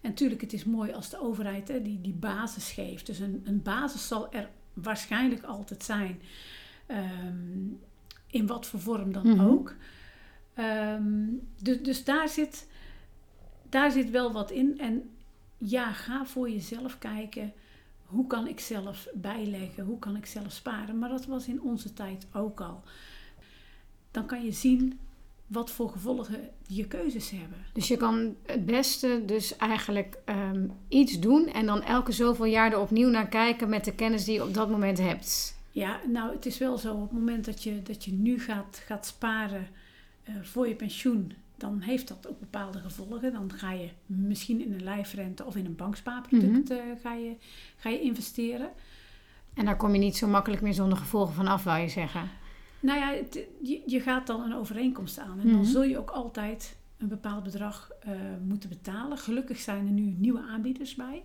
[0.00, 3.06] En natuurlijk, het is mooi als de overheid hè, die, die basis geeft.
[3.06, 6.22] Dus een, een basis zal er waarschijnlijk altijd zijn.
[6.86, 7.66] Ehm,
[8.26, 9.40] in wat voor vorm dan Mhm.
[9.40, 9.74] ook.
[10.54, 11.24] Ehm,
[11.62, 12.68] dus, dus daar, zit,
[13.68, 14.78] daar zit wel wat in.
[14.78, 15.10] En
[15.58, 17.52] ja, ga voor jezelf kijken.
[18.06, 19.84] Hoe kan ik zelf bijleggen?
[19.84, 20.98] Hoe kan ik zelf sparen?
[20.98, 22.82] Maar dat was in onze tijd ook al.
[24.10, 24.98] Dan kan je zien
[25.52, 27.58] wat voor gevolgen je keuzes hebben.
[27.72, 32.72] Dus je kan het beste dus eigenlijk ehm, iets doen en dan elke zoveel jaar
[32.72, 35.60] er opnieuw naar kijken met de kennis die je op dat moment hebt.
[35.70, 36.94] Ja, nou, het is wel zo.
[36.94, 39.66] Op het moment dat je, dat je nu gaat, gaat sparen
[40.22, 43.32] eh, voor je pensioen, dan heeft dat ook bepaalde gevolgen.
[43.32, 47.36] Dan ga je misschien in een lijfrente of in een bankspaarproduct eh, ga, je,
[47.76, 48.70] ga je investeren.
[49.54, 52.30] En daar kom je niet zo makkelijk meer zonder gevolgen van af, wou je zeggen.
[52.82, 55.40] Nou ja, het- je, je gaat dan een overeenkomst aan.
[55.40, 55.54] En Mhm.
[55.56, 58.12] dan zul je ook altijd een bepaald bedrag eh,
[58.44, 59.18] moeten betalen.
[59.18, 61.22] Gelukkig zijn er nu nieuwe aanbieders bij.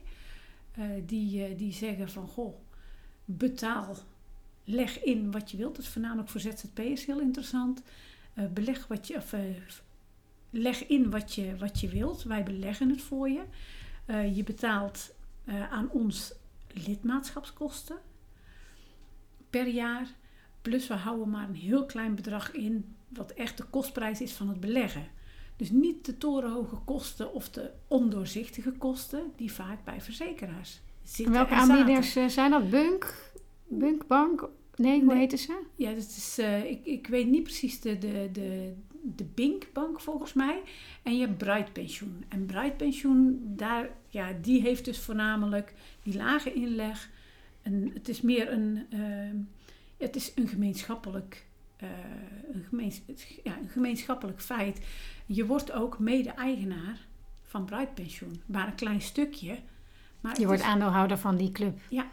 [0.78, 2.56] eh, die, eh, die zeggen van, goh,
[3.26, 3.96] betaal,
[4.64, 5.76] leg in wat je wilt.
[5.76, 7.82] Dat is voornamelijk voor ZZP'ers heel interessant.
[8.54, 9.34] Beleg wat je, of,
[10.50, 12.24] leg in wat je, wat je wilt.
[12.24, 13.42] Wij beleggen het voor je.
[14.34, 15.14] Je betaalt
[15.70, 16.34] aan ons
[16.86, 17.98] lidmaatschapskosten
[19.50, 20.08] per jaar.
[20.68, 24.50] Plus we houden maar een heel klein bedrag in, wat echt de kostprijs is van
[24.50, 25.08] het beleggen.
[25.56, 31.34] Dus niet de torenhoge kosten of de ondoorzichtige kosten die vaak bij verzekeraars zitten.
[31.34, 31.76] Welke zaten.
[31.76, 32.70] aanbieders eh, zijn dat?
[32.70, 33.32] Bunk?
[33.68, 34.50] Bunkbank?
[34.76, 35.18] Nee, hoe Nee.
[35.18, 35.64] heten ze?
[35.76, 40.34] Ja, dat is, eh, ik, ik weet niet precies de, de, de, de Binkbank volgens
[40.34, 40.62] mij.
[41.04, 42.24] En je hebt Bright Pensioen.
[42.28, 47.10] En Bright Pensioen, daar, ja, die heeft dus voornamelijk die lage inleg.
[47.62, 49.00] En het is meer een, eh,
[49.98, 51.46] het is een gemeenschappelijk,
[51.78, 51.88] eh,
[52.54, 53.02] een, gemeens,
[53.44, 54.86] ja, een gemeenschappelijk feit.
[55.26, 56.98] Je wordt ook mede-eigenaar
[57.44, 58.42] van Bright Pensioen.
[58.46, 59.58] Maar een klein stukje.
[60.22, 61.80] Maar Je wordt is- aandeelhouder van die club.
[61.90, 62.06] Ja.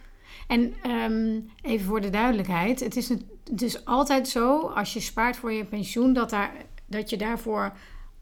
[0.49, 2.81] En ehm, even voor de duidelijkheid.
[2.81, 3.09] Het is,
[3.51, 6.53] het is altijd zo, als je spaart voor je pensioen, dat, daar,
[6.87, 7.73] dat je daarvoor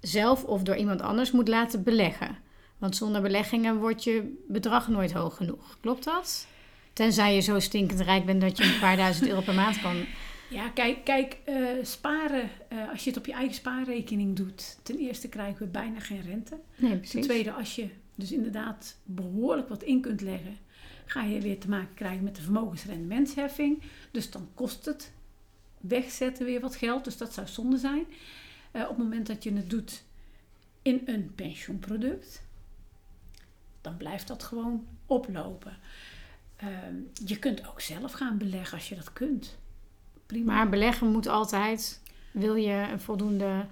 [0.00, 2.38] zelf of door iemand anders moet laten beleggen.
[2.78, 5.76] Want zonder beleggingen wordt je bedrag nooit hoog genoeg.
[5.80, 6.46] Klopt dat?
[6.92, 10.04] Tenzij je zo stinkend rijk bent dat je een paar duizend euro per maand kan.
[10.48, 14.98] Ja, kijk, kijk eh, sparen, eh, als je het op je eigen spaarrekening doet, ten
[14.98, 16.58] eerste krijgen we bijna geen rente.
[16.76, 17.24] Nee, Ten precies.
[17.24, 20.58] tweede, als je dus inderdaad behoorlijk wat in kunt leggen,
[21.04, 23.82] ga je weer te maken krijgen met de vermogensrendementsheffing.
[24.10, 25.12] Dus dan kost het
[25.80, 28.04] wegzetten weer wat geld, dus dat zou zonde zijn.
[28.70, 30.02] Eh, op het moment dat je het doet
[30.82, 32.42] in een pensioenproduct,
[33.80, 35.76] dan blijft dat gewoon oplopen.
[36.62, 36.94] Ehm,
[37.24, 39.58] je kunt ook zelf gaan beleggen als je dat kunt.
[40.26, 40.54] Prima.
[40.54, 42.02] Maar beleggen moet altijd.
[42.30, 43.66] Wil je een voldoende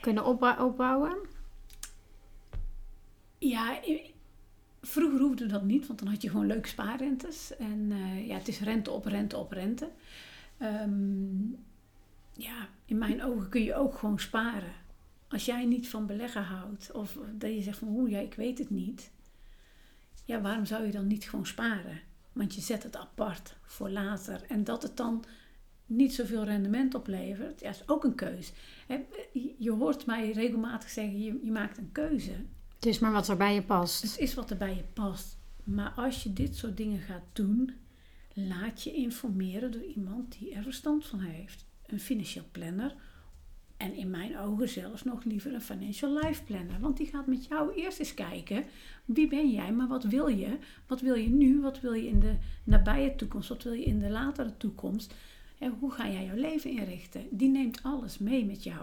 [0.00, 1.16] kunnen opbou- opbouwen?
[3.38, 3.80] Ja,
[4.80, 7.56] vroeger hoefde dat niet, want dan had je gewoon leuke spaarrentes.
[7.56, 9.90] En eh, ja, het is rente op rente op rente.
[10.58, 11.44] Ehm,
[12.32, 14.72] ja, in mijn ogen kun je ook gewoon sparen.
[15.28, 18.58] Als jij niet van beleggen houdt, of dat je zegt van oeh, ja, ik weet
[18.58, 19.10] het niet.
[20.24, 22.00] Ja, waarom zou je dan niet gewoon sparen?
[22.36, 24.42] Want je zet het apart voor later.
[24.48, 25.24] En dat het dan
[25.86, 28.52] niet zoveel rendement oplevert, ja, is ook een keus.
[29.58, 32.32] Je hoort mij regelmatig zeggen, je, je maakt een keuze.
[32.74, 34.02] Het is maar wat er bij je past.
[34.02, 35.38] Het is wat er bij je past.
[35.64, 37.74] Maar als je dit soort dingen gaat doen,
[38.32, 41.64] laat je informeren door iemand die er verstand van heeft.
[41.86, 42.94] Een financieel planner.
[43.76, 46.80] En in mijn ogen zelfs nog liever een financial life planner.
[46.80, 48.64] Want die gaat met jou eerst eens kijken.
[49.04, 50.58] Wie ben jij, maar wat wil je?
[50.86, 51.60] Wat wil je nu?
[51.60, 52.34] Wat wil je in de
[52.64, 53.48] nabije toekomst?
[53.48, 55.14] Wat wil je in de latere toekomst?
[55.58, 57.22] En hoe ga jij jouw leven inrichten?
[57.30, 58.80] Die neemt alles mee met jou.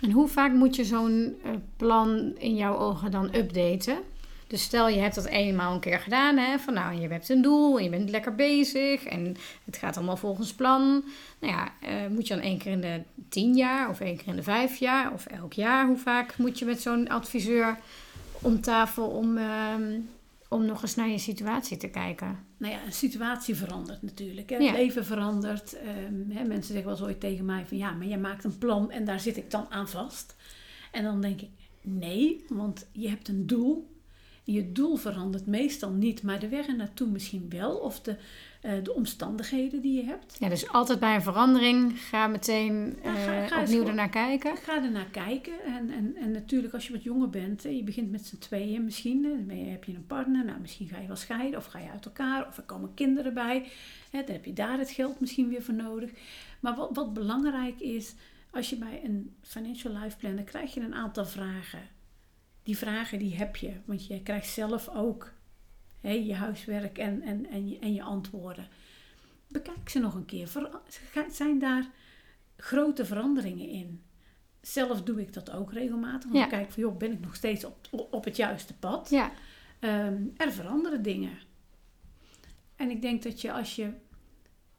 [0.00, 3.98] En hoe vaak moet je zo'n eh, plan in jouw ogen dan updaten?
[4.46, 7.42] Dus stel je hebt dat eenmaal een keer gedaan, hè, van nou je hebt een
[7.42, 11.04] doel en je bent lekker bezig en het gaat allemaal volgens plan.
[11.38, 14.28] Nou ja, eh, moet je dan één keer in de tien jaar of één keer
[14.28, 17.78] in de vijf jaar of elk jaar, hoe vaak moet je met zo'n adviseur
[18.40, 20.00] om tafel om, ehm,
[20.48, 22.52] om nog eens naar je situatie te kijken?
[22.64, 24.50] nou ja, een situatie verandert natuurlijk.
[24.50, 24.56] Hè.
[24.56, 24.66] Ja.
[24.66, 25.76] Het leven verandert.
[25.78, 28.58] Ehm, hè, mensen zeggen wel eens ooit tegen mij van ja, maar jij maakt een
[28.58, 30.36] plan en daar zit ik dan aan vast.
[30.92, 31.48] En dan denk ik
[31.80, 33.92] nee, want je hebt een doel.
[34.46, 37.76] Je doel verandert meestal niet, maar de weg er naartoe misschien wel.
[37.76, 38.16] Of de,
[38.60, 40.36] eh, de omstandigheden die je hebt.
[40.38, 44.56] Ja, dus altijd bij een verandering ga meteen Ja, ga- eh, ga opnieuw ernaar kijken.
[44.56, 45.52] Ga er naar kijken.
[45.64, 49.22] En, en, en natuurlijk als je wat jonger bent, je begint met z'n tweeën misschien.
[49.22, 52.04] Dan heb je een partner, nou misschien ga je wel scheiden of ga je uit
[52.04, 52.46] elkaar.
[52.48, 53.66] Of er komen kinderen bij.
[54.10, 56.10] Hè, dan heb je daar het geld misschien weer voor nodig.
[56.60, 58.14] Maar wat, wat belangrijk is,
[58.50, 61.80] als je bij een financial life planner krijg je een aantal vragen.
[62.64, 65.32] Die vragen die heb je, want je krijgt zelf ook
[66.00, 68.68] hè, je huiswerk en, en, en, je, en je antwoorden.
[69.48, 70.48] Bekijk ze nog een keer.
[71.30, 71.90] Zijn daar
[72.56, 74.02] grote veranderingen in?
[74.60, 76.30] Zelf doe ik dat ook regelmatig.
[76.30, 76.46] Want Ja.
[76.46, 77.76] kijk van, joh, ben ik nog steeds op,
[78.10, 79.10] op het juiste pad?
[79.10, 79.32] Ja,
[79.80, 81.38] Ehm, er veranderen dingen.
[82.76, 83.90] En ik denk dat je als je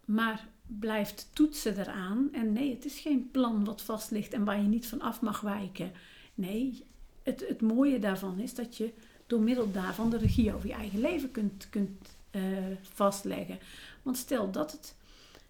[0.06, 2.30] maar blijft toetsen eraan.
[2.34, 5.22] En nee, het is geen plan wat vast ligt en waar je niet van af
[5.22, 5.92] mag wijken.
[6.34, 6.86] Nee,
[7.26, 8.94] het, het mooie daarvan is dat je
[9.28, 12.42] door middel daarvan de regie over je eigen leven kunt, kunt eh,
[12.82, 13.60] vastleggen.
[14.02, 14.96] Want stel dat het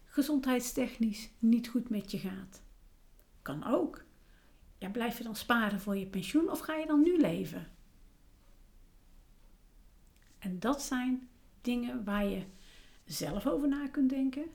[0.05, 2.61] gezondheidstechnisch niet goed met je gaat.
[3.41, 4.03] Kan ook.
[4.77, 7.67] Ja, blijf je dan sparen voor je pensioen of ga je dan nu leven?
[10.39, 11.29] En dat zijn
[11.61, 12.43] dingen waar je
[13.05, 14.45] zelf over na kunt denken.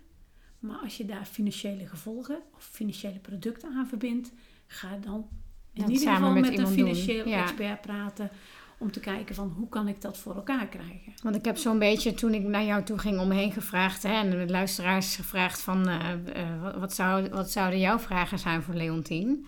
[0.58, 4.32] Maar als je daar financiële gevolgen of financiële producten aan verbindt,
[4.66, 5.28] ga dan
[5.72, 7.42] in ieder samen geval met met, een financieel ja.
[7.42, 8.30] expert praten.
[8.78, 11.12] Om te kijken van hoe kan ik dat voor elkaar krijgen.
[11.22, 14.02] Want ik heb zo'n beetje, toen ik naar jou toe ging, omheen gevraagd.
[14.02, 18.62] Hè, en de luisteraars gevraagd van, eh, eh, wat, zou, wat zouden jouw vragen zijn
[18.62, 19.46] voor Leontien?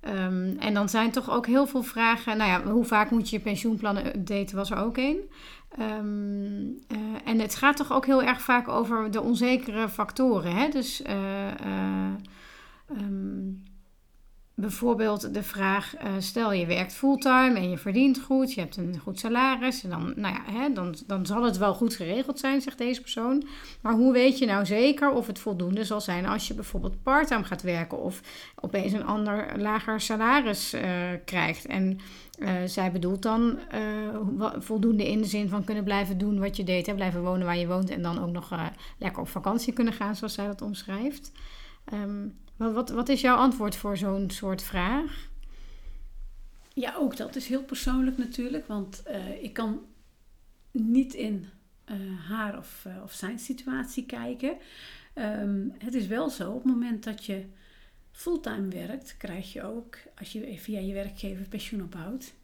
[0.00, 2.36] Ehm, en dan zijn toch ook heel veel vragen.
[2.36, 5.18] Nou ja, hoe vaak moet je je pensioenplannen updaten, was er ook één.
[5.78, 10.56] Ehm, eh, en het gaat toch ook heel erg vaak over de onzekere factoren.
[10.56, 10.68] Hè?
[10.68, 11.14] Dus uh,
[14.54, 18.98] bijvoorbeeld de vraag: uh, stel je werkt fulltime en je verdient goed, je hebt een
[18.98, 22.60] goed salaris, en dan, nou ja, hè, dan, dan zal het wel goed geregeld zijn,
[22.60, 23.46] zegt deze persoon.
[23.80, 27.44] Maar hoe weet je nou zeker of het voldoende zal zijn als je bijvoorbeeld parttime
[27.44, 28.20] gaat werken of
[28.60, 30.82] opeens een ander lager salaris uh,
[31.24, 31.66] krijgt?
[31.66, 31.98] En
[32.38, 33.58] uh, zij bedoelt dan
[34.58, 37.58] voldoende in de zin van kunnen blijven doen wat je deed, hè, blijven wonen waar
[37.58, 38.50] je woont en dan ook nog
[38.98, 41.32] lekker op vakantie kunnen gaan, zoals zij dat omschrijft.
[41.92, 45.28] Um, wat, wat, wat is jouw antwoord voor zo'n soort vraag?
[46.74, 48.66] Ja, ook dat is heel persoonlijk natuurlijk.
[48.66, 49.80] Want uh, ik kan
[50.70, 51.48] niet in
[51.90, 51.96] uh,
[52.28, 54.56] haar of, uh, of zijn situatie kijken.
[55.14, 57.46] Um, het is wel zo, op het moment dat je
[58.10, 62.34] fulltime werkt, krijg je ook, als je via je werkgever pensioen ophoudt,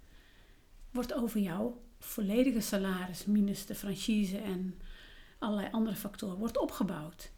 [0.91, 4.81] wordt over jouw volledige salaris minus de franchise en
[5.39, 7.31] allerlei andere factoren wordt opgebouwd.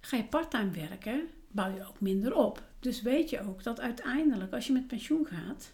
[0.00, 2.62] Ga je parttime werken, bouw je ook minder op.
[2.80, 5.72] Dus weet je ook dat uiteindelijk als je met pensioen gaat,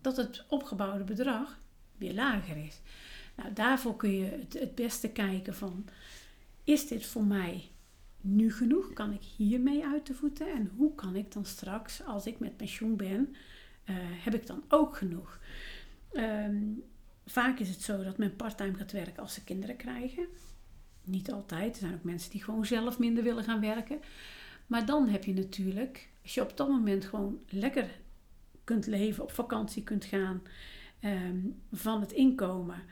[0.00, 1.58] dat het opgebouwde bedrag
[1.98, 2.80] weer lager is.
[3.36, 5.84] Nou, daarvoor kun je het, het beste kijken van,
[6.64, 7.68] is dit voor mij
[8.20, 8.92] nu genoeg?
[8.92, 10.52] Kan ik hiermee uit de voeten?
[10.52, 13.34] En hoe kan ik dan straks, als ik met pensioen ben,
[13.84, 15.40] uh, heb ik dan ook genoeg?
[16.12, 16.82] Um,
[17.26, 20.26] vaak is het zo dat men parttime gaat werken als ze kinderen krijgen.
[21.04, 21.72] Niet altijd.
[21.72, 24.00] Er zijn ook mensen die gewoon zelf minder willen gaan werken.
[24.70, 27.90] Maar dan heb je natuurlijk, als je op dat moment gewoon lekker
[28.64, 30.42] kunt leven, op vakantie kunt gaan
[31.04, 32.82] um, van het inkomen.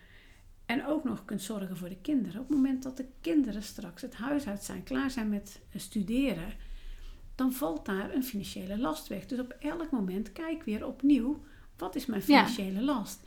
[0.66, 2.40] En ook nog kunt zorgen voor de kinderen.
[2.40, 6.52] Op het moment dat de kinderen straks het huis uit zijn, klaar zijn met studeren,
[7.34, 9.26] dan valt daar een financiële last weg.
[9.26, 11.42] Dus op elk moment kijk weer opnieuw,
[11.76, 13.20] wat is mijn financiële last?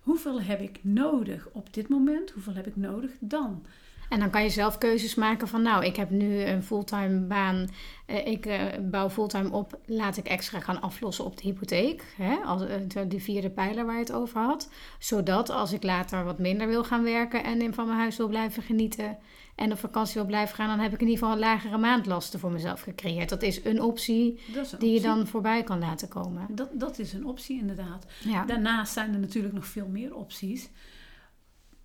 [0.00, 2.30] Hoeveel heb ik nodig op dit moment?
[2.30, 3.66] Hoeveel heb ik nodig dan?
[4.08, 7.68] En dan kan je zelf keuzes maken van, nou, ik heb nu een fulltime baan,
[8.06, 12.36] uh, ik uh, bouw fulltime op, laat ik extra gaan aflossen op de hypotheek, hè,
[12.44, 12.68] als, uh,
[13.08, 14.70] die vierde pijler waar je het over had.
[14.98, 18.28] Zodat als ik later wat minder wil gaan werken en in van mijn huis wil
[18.28, 19.18] blijven genieten
[19.54, 22.50] en op vakantie wil blijven gaan, dan heb ik in ieder geval lagere maandlasten voor
[22.50, 23.28] mezelf gecreëerd.
[23.28, 26.46] Dat is een optie is een die je dan voorbij kan laten komen.
[26.50, 28.06] Dat, dat is een optie inderdaad.
[28.24, 28.44] Ja.
[28.44, 30.70] Daarnaast zijn er natuurlijk nog veel meer opties.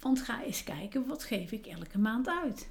[0.02, 2.70] Want ga eens kijken, wat geef ik elke maand uit?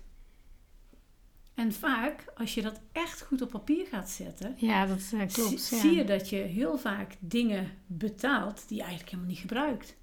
[1.55, 5.61] En vaak, als je dat echt goed op papier gaat zetten, ja, dat uh, klopt.
[5.61, 5.83] Zie, ja.
[5.83, 9.97] zie je dat je heel vaak dingen betaalt die je eigenlijk helemaal niet gebruikt.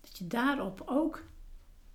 [0.00, 1.22] Dat je daarop ook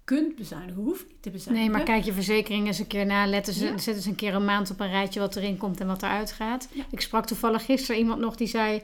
[0.03, 1.69] kunt bezuinigen, hoeft niet te bezuinigen.
[1.69, 3.25] Nee, maar kijk je verzekering eens een keer na.
[3.25, 3.77] Letten ze, ja.
[3.77, 6.31] Zet eens een keer een maand op een rijtje wat erin komt en wat eruit
[6.31, 6.67] gaat.
[6.71, 6.85] Ja.
[6.91, 8.81] Ik sprak toevallig gisteren iemand nog die zei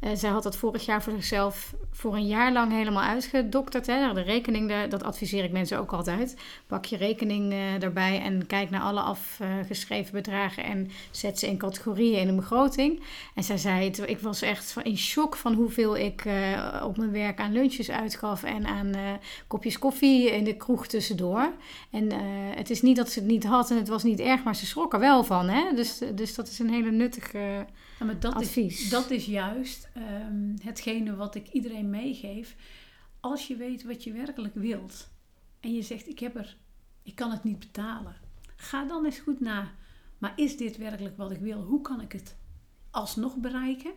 [0.00, 3.84] uh, zij had dat vorig jaar voor zichzelf voor een jaar lang helemaal uitgedokterd.
[3.84, 6.36] De rekening, dat adviseer ik mensen ook altijd.
[6.66, 11.58] Pak je rekening uh, erbij en kijk naar alle afgeschreven bedragen en zet ze in
[11.58, 13.02] categorieën in een begroting.
[13.34, 17.38] En zij zei, ik was echt in shock van hoeveel ik uh, op mijn werk
[17.38, 18.94] aan lunches uitgaf en aan
[19.46, 21.52] kopjes koffie in de kroeg tussendoor.
[21.90, 22.12] En
[22.56, 24.66] het is niet dat ze het niet had en het was niet erg, maar ze
[24.66, 25.48] schrok er wel van.
[25.48, 25.74] Hè?
[25.74, 27.66] Dus, dus dat is een hele nuttige
[27.98, 28.82] ja, maar dat advies.
[28.82, 32.56] Is, dat is juist um, hetgene wat ik iedereen meegeef.
[33.20, 35.08] Als je weet wat je werkelijk wilt
[35.60, 36.56] en je zegt: ik, heb er,
[37.02, 38.16] ik kan het niet betalen,
[38.56, 39.70] ga dan eens goed na.
[40.18, 41.62] Maar is dit werkelijk wat ik wil?
[41.62, 42.36] Hoe kan ik het
[42.90, 43.92] alsnog bereiken?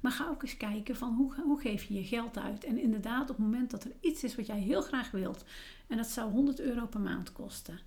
[0.00, 2.64] Maar ga ook eens kijken van hoe, hoe geef je je geld uit.
[2.64, 5.44] En inderdaad, op het moment dat er iets is wat jij heel graag wilt,
[5.86, 7.80] en dat zou 100 euro per maand kosten.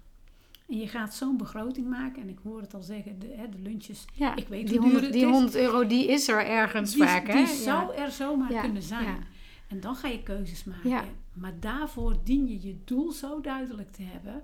[0.72, 2.22] En je gaat zo'n begroting maken.
[2.22, 4.06] En ik hoor het al zeggen, de, hè, de lunches.
[4.14, 7.28] Ja, ik weet die, 100, die 100 euro die is er ergens die, vaak.
[7.28, 7.34] Hè?
[7.34, 9.26] Die zou er zomaar kunnen zijn.
[9.68, 11.10] En dan ga je keuzes maken.
[11.34, 14.44] Maar daarvoor dien je je doel zo duidelijk te hebben.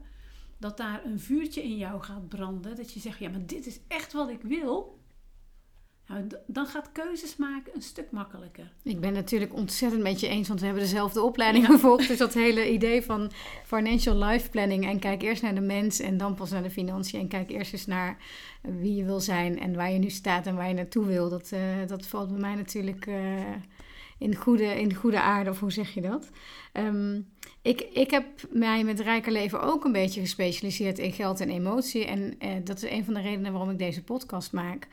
[0.57, 2.75] Dat daar een vuurtje in jou gaat branden.
[2.75, 4.96] Dat je zegt, ja maar dit is echt wat ik wil.
[6.07, 8.71] Nou, dan gaat keuzes maken een stuk makkelijker.
[8.83, 12.07] Ik ben natuurlijk ontzettend met je eens, want we hebben dezelfde opleiding gevolgd.
[12.07, 13.31] Dus dat hele idee van
[13.65, 14.85] financial life planning.
[14.85, 17.19] En kijk eerst naar de mens en dan pas naar de financiën.
[17.19, 18.17] En kijk eerst eens naar
[18.61, 21.29] wie je wil zijn en waar je nu staat en waar je naartoe wil.
[21.29, 23.39] Dat, uh, dat valt bij mij natuurlijk uh,
[24.17, 26.29] in, goede, in goede aarde, of hoe zeg je dat?
[26.73, 27.27] Um,
[27.67, 32.05] ik, ik heb mij met Rijker Leven ook een beetje gespecialiseerd in geld en emotie.
[32.05, 34.87] En eh, dat is een van de redenen waarom ik deze podcast maak.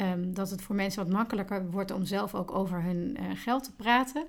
[0.00, 3.64] Um, dat het voor mensen wat makkelijker wordt om zelf ook over hun uh, geld
[3.64, 4.24] te praten.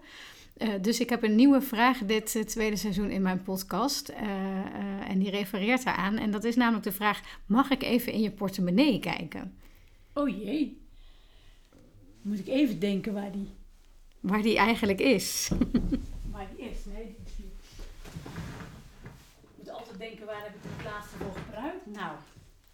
[0.57, 4.09] Uh, dus ik heb een nieuwe vraag dit uh, tweede seizoen in mijn podcast.
[5.07, 6.17] en die refereert daaraan.
[6.17, 9.57] En dat is namelijk de vraag: mag ik even in je portemonnee kijken?
[10.13, 10.81] Oh jee.
[12.21, 13.47] Moet ik even denken waar die,
[14.19, 15.49] Waar die eigenlijk is.
[16.39, 17.45] Nee, die is hier.
[18.13, 21.85] Ik moet altijd denken, waar heb ik het laatste voor gebruikt?
[21.85, 22.12] Nou,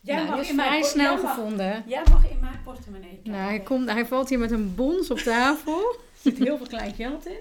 [0.02, 1.84] jij Nou, mag is in mijn vrij por- snel jij mag- gevonden.
[1.88, 3.32] Jij mag in mijn portemonnee kijken.
[3.32, 5.80] Nou, hij, komt, hij valt hier met een bons op tafel.
[6.26, 7.38] Er zit heel veel klein geld in.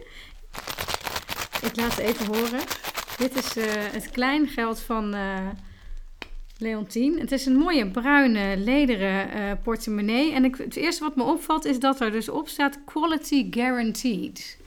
[1.62, 2.60] Ik laat het even horen.
[3.18, 5.48] Dit is eh, het kleingeld van eh
[6.58, 7.18] Leontien.
[7.20, 10.32] Het is een mooie bruine lederen eh, portemonnee.
[10.32, 14.58] En ik, het eerste wat me opvalt is dat er dus op staat quality guaranteed.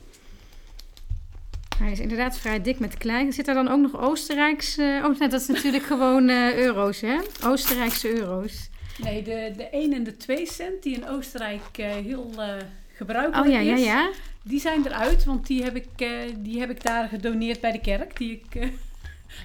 [1.79, 3.33] Hij is inderdaad vrij dik met klein.
[3.33, 4.77] Zit er dan ook nog Oostenrijks...
[4.77, 7.17] eh, oh nee, dat is natuurlijk gewoon eh, euro's, hè?
[7.45, 8.69] Oostenrijkse euro's.
[8.97, 12.53] Nee, de, de 1 en de 2 cent die in Oostenrijk eh, heel eh,
[12.93, 13.83] gebruikelijk Oh ja, ja, is.
[13.83, 14.09] ja.
[14.43, 18.17] Die zijn eruit, want die heb ik, die heb ik daar gedoneerd bij de kerk.
[18.17, 18.61] Die ik,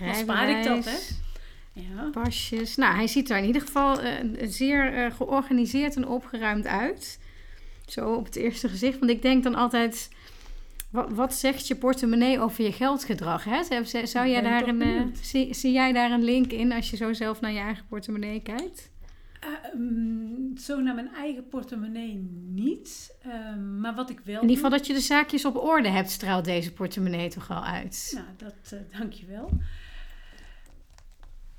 [0.05, 0.97] Dan spaar ik dat, hè?
[1.73, 2.09] Ja.
[2.12, 2.77] Pasjes.
[2.77, 3.99] Nou, hij ziet er in ieder geval
[4.42, 7.18] zeer georganiseerd en opgeruimd uit.
[7.87, 8.99] Zo op het eerste gezicht.
[8.99, 10.09] Want ik denk dan altijd...
[10.92, 13.44] Wat, wat zegt je portemonnee over je geldgedrag?
[13.44, 13.62] Hè?
[14.05, 17.12] Zou- jij daar een, eh, zie, zie jij daar een link in als je zo
[17.12, 18.90] zelf naar je eigen portemonnee kijkt?
[19.40, 22.14] Eh, mm, zo naar mijn eigen portemonnee
[22.46, 23.16] niet.
[23.22, 26.11] Ehm, maar wat ik wel In ieder geval dat je de zaakjes op orde hebt,
[26.11, 28.11] straalt deze portemonnee toch al uit.
[28.14, 29.50] Nou, dat uh, dankjewel.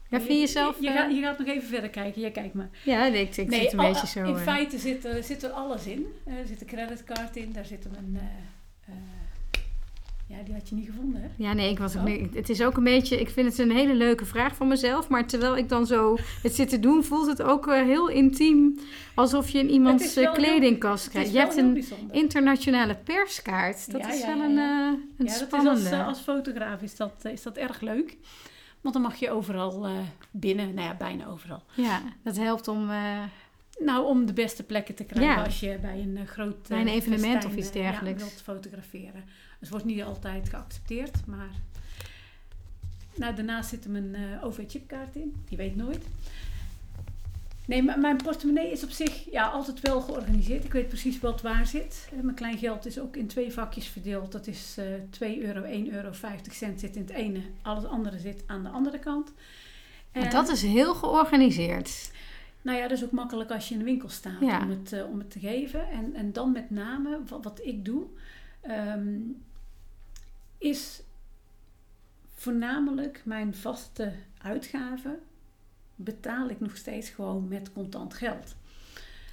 [0.09, 0.75] Ja, vind je jezelf...
[0.79, 2.21] Je, je, eh, gaat, je gaat nog even verder kijken.
[2.21, 2.69] Jij kijkt maar.
[2.85, 4.23] Ja, ik, ik Nee, zit een al- beetje zo...
[4.23, 6.05] In eh, feite zit er, zit er alles in.
[6.25, 7.51] Eh, er zit een creditcard in.
[7.51, 8.17] Daar zit een...
[8.17, 8.21] eh,
[8.93, 8.93] eh,
[10.27, 11.27] ja, die had je niet gevonden, hè?
[11.35, 12.09] Ja, nee, ik was ook Oh.
[12.09, 12.35] niet.
[12.35, 13.19] Het is ook een beetje.
[13.19, 15.09] Ik vind het een hele leuke vraag van mezelf.
[15.09, 18.79] Maar terwijl ik dan zo het zit te doen, voelt het ook eh, heel intiem.
[19.15, 21.31] Alsof je in iemands eh, kledingkast krijgt.
[21.31, 22.15] Je hebt een bijzonder.
[22.15, 23.91] internationale perskaart.
[23.91, 24.95] Dat Ja, is ja, wel een, ja.
[25.17, 25.79] een spannende.
[25.81, 28.17] is als, als fotograaf is dat, eh, is dat erg leuk.
[28.81, 29.87] Want dan mag je overal
[30.31, 31.63] binnen, nou ja, bijna overal.
[31.73, 32.89] Ja, dat helpt om.
[33.79, 35.43] Nou, om de beste plekken te krijgen Ja.
[35.43, 38.21] als je bij een groot Bij een evenement festijn, of iets ja, dergelijks.
[38.21, 39.23] wilt fotograferen.
[39.63, 41.49] Het wordt niet altijd geaccepteerd, maar...
[43.15, 45.35] Nou, daarnaast zit er mijn eh OV-chipkaart in.
[45.49, 46.05] Die weet nooit.
[47.65, 50.63] Nee, maar mijn portemonnee is op zich ja, altijd wel georganiseerd.
[50.63, 52.09] Ik weet precies wat waar zit.
[52.11, 54.31] Eh, Mijn kleingeld is ook in twee vakjes verdeeld.
[54.31, 57.39] Dat is eh 2 euro, 1 euro, 50 cent zit in het ene.
[57.61, 59.31] Al het andere zit aan de andere kant.
[60.11, 62.11] En- dat is heel georganiseerd.
[62.61, 64.61] nou ja, dat is ook makkelijk als je in de winkel staat Ja.
[64.61, 65.89] om, het, om het te geven.
[65.89, 68.03] En, en dan met name, wat, wat ik doe,
[68.61, 69.07] ehm,
[70.63, 71.01] is
[72.35, 75.19] voornamelijk mijn vaste uitgaven
[75.95, 78.55] betaal ik nog steeds gewoon met contant geld.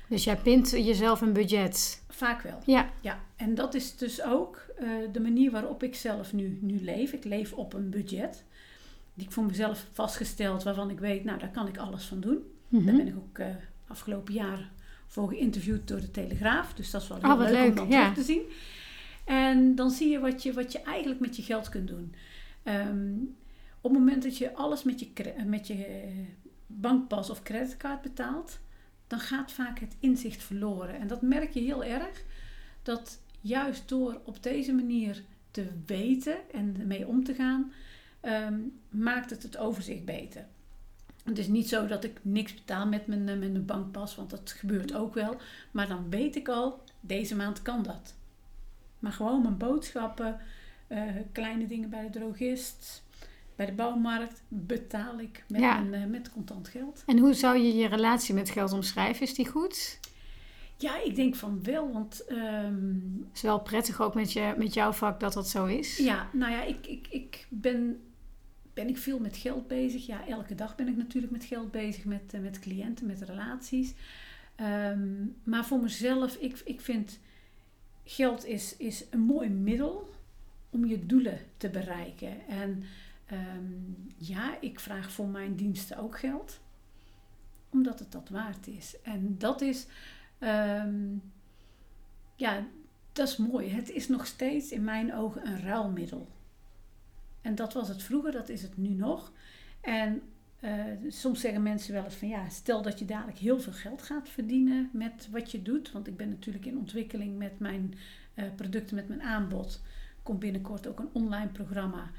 [0.09, 2.03] Dus jij pint jezelf een budget.
[2.09, 2.59] Vaak wel.
[2.67, 6.81] Ja, Ja, en dat is dus ook eh, de manier waarop ik zelf nu, nu
[6.81, 7.13] leef.
[7.13, 8.45] Ik leef op een budget.
[9.15, 12.39] Die ik voor mezelf vastgesteld, waarvan ik weet, nou, daar kan ik alles van doen.
[12.69, 12.85] Mhm.
[12.85, 13.47] Daar ben ik ook eh,
[13.87, 14.71] afgelopen jaar
[15.07, 16.75] voor geïnterviewd door de Telegraaf.
[16.75, 18.01] Dus dat is wel Oh, heel wat leuk, leuk, om dan ja.
[18.01, 18.43] terug te zien.
[19.31, 22.15] En dan zie je wat je, wat je eigenlijk met je geld kunt doen.
[22.63, 23.15] Ehm,
[23.81, 26.09] op het moment dat je alles met je, cre- met je eh,
[26.67, 28.59] bankpas of creditcard betaalt,
[29.07, 30.99] dan gaat vaak het inzicht verloren.
[30.99, 32.25] En dat merk je heel erg.
[32.83, 37.73] Dat juist door op deze manier te weten en ermee om te gaan,
[38.21, 40.47] ehm, maakt het het overzicht beter.
[41.25, 44.31] Het is niet zo dat ik niks betaal met mijn, eh, met mijn bankpas, want
[44.31, 45.37] dat gebeurt ook wel.
[45.71, 48.19] Maar dan weet ik al, deze maand kan dat.
[49.01, 50.39] Maar gewoon mijn boodschappen,
[50.87, 53.03] eh, kleine dingen bij de drogist,
[53.57, 55.81] bij de bouwmarkt, betaal ik met, Ja.
[55.81, 57.03] mijn, eh, met contant geld.
[57.07, 59.23] En hoe zou je je relatie met geld omschrijven?
[59.23, 59.99] Is die goed?
[60.77, 62.97] Ja, ik denk van wel, want ehm,
[63.35, 65.97] is wel prettig ook met, je, met jouw vak dat dat zo is.
[65.97, 68.01] ja, nou ja, ik, ik, ik ben,
[68.75, 70.07] ben ik veel met geld bezig.
[70.07, 73.95] Ja, elke dag ben ik natuurlijk met geld bezig, met, eh, met cliënten, met relaties.
[74.57, 75.09] Ehm,
[75.45, 77.19] maar voor mezelf, ik, ik vind
[78.05, 80.11] geld is, is een mooi middel
[80.71, 82.47] om je doelen te bereiken.
[82.47, 82.83] En
[83.27, 83.73] ehm,
[84.17, 86.61] ja, ik vraag voor mijn diensten ook geld,
[87.71, 89.01] omdat het dat waard is.
[89.03, 89.87] En dat is,
[90.39, 91.17] ehm,
[92.37, 92.67] ja,
[93.13, 93.69] dat is mooi.
[93.71, 96.29] Het is nog steeds in mijn ogen een ruilmiddel.
[97.41, 99.33] En dat was het vroeger, dat is het nu nog.
[99.81, 100.23] En
[100.61, 104.03] eh, soms zeggen mensen wel eens van ja, stel dat je dadelijk heel veel geld
[104.03, 105.93] gaat verdienen met wat je doet.
[105.93, 107.95] Want ik ben natuurlijk in ontwikkeling met mijn
[108.35, 109.83] eh, producten, met mijn aanbod.
[110.23, 112.11] Komt binnenkort ook een online programma,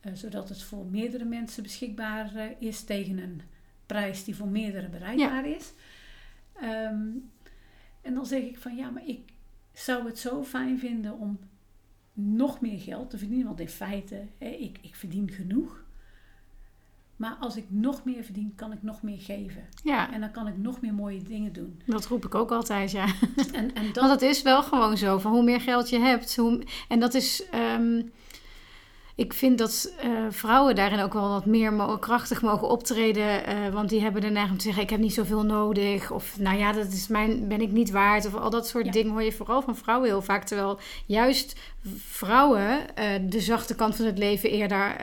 [0.00, 3.40] eh, zodat het voor meerdere mensen beschikbaar is tegen een
[3.86, 5.72] prijs die voor meerdere bereikbaar is.
[6.52, 7.08] Ehm,
[8.00, 9.32] en dan zeg ik van ja, maar ik
[9.72, 11.38] zou het zo fijn vinden om
[12.12, 13.46] nog meer geld te verdienen.
[13.46, 15.81] Want in feite, hè, ik, ik verdien genoeg.
[17.22, 19.62] Maar als ik nog meer verdien, kan ik nog meer geven.
[19.82, 21.82] Ja, En dan kan ik nog meer mooie dingen doen.
[21.86, 23.06] dat roep ik ook altijd, ja.
[23.52, 26.36] En, en dat, Want het is wel gewoon zo, van hoe meer geld je hebt.
[26.36, 28.02] Hoe, en dat is, ehm,
[29.14, 33.46] ik vind dat eh, vrouwen daarin ook wel wat meer mo- krachtig mogen optreden.
[33.46, 36.10] eh, want die hebben de neiging om te zeggen, ik heb niet zoveel nodig.
[36.10, 38.26] Of nou ja, dat is mijn, ben ik niet waard.
[38.26, 38.90] Of al dat soort Ja.
[38.92, 40.44] dingen hoor je vooral van vrouwen heel vaak.
[40.44, 41.60] Terwijl juist
[41.96, 44.96] vrouwen eh, de zachte kant van het leven eerder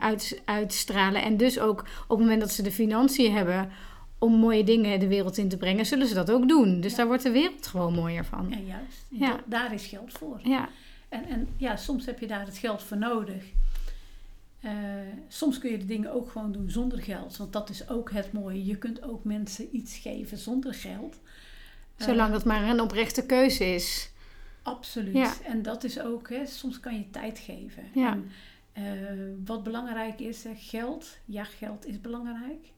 [0.00, 1.22] uit, uitstralen.
[1.22, 3.70] En dus ook op het moment dat ze de financiën hebben
[4.18, 6.80] om mooie dingen de wereld in te brengen, zullen ze dat ook doen.
[6.80, 6.96] Dus Ja.
[6.96, 8.52] daar wordt de wereld gewoon mooier van.
[8.52, 9.28] en juist, Ja.
[9.28, 10.40] dat- daar is geld voor.
[10.42, 10.68] Ja,
[11.08, 13.44] En, en ja, soms heb je daar het geld voor nodig.
[14.60, 14.72] Eh,
[15.28, 17.36] soms kun je de dingen ook gewoon doen zonder geld.
[17.36, 18.64] Want dat is ook het mooie.
[18.64, 21.20] Je kunt ook mensen iets geven zonder geld.
[21.96, 24.10] Zolang dat maar een oprechte keuze is.
[24.62, 25.14] Absoluut.
[25.14, 25.34] Ja.
[25.44, 27.84] En dat is ook, hè, soms kan je tijd geven.
[27.94, 28.12] Ja.
[28.12, 28.30] En,
[28.72, 28.84] eh,
[29.44, 31.18] wat belangrijk is, hè, geld.
[31.24, 32.72] Ja, geld is belangrijk.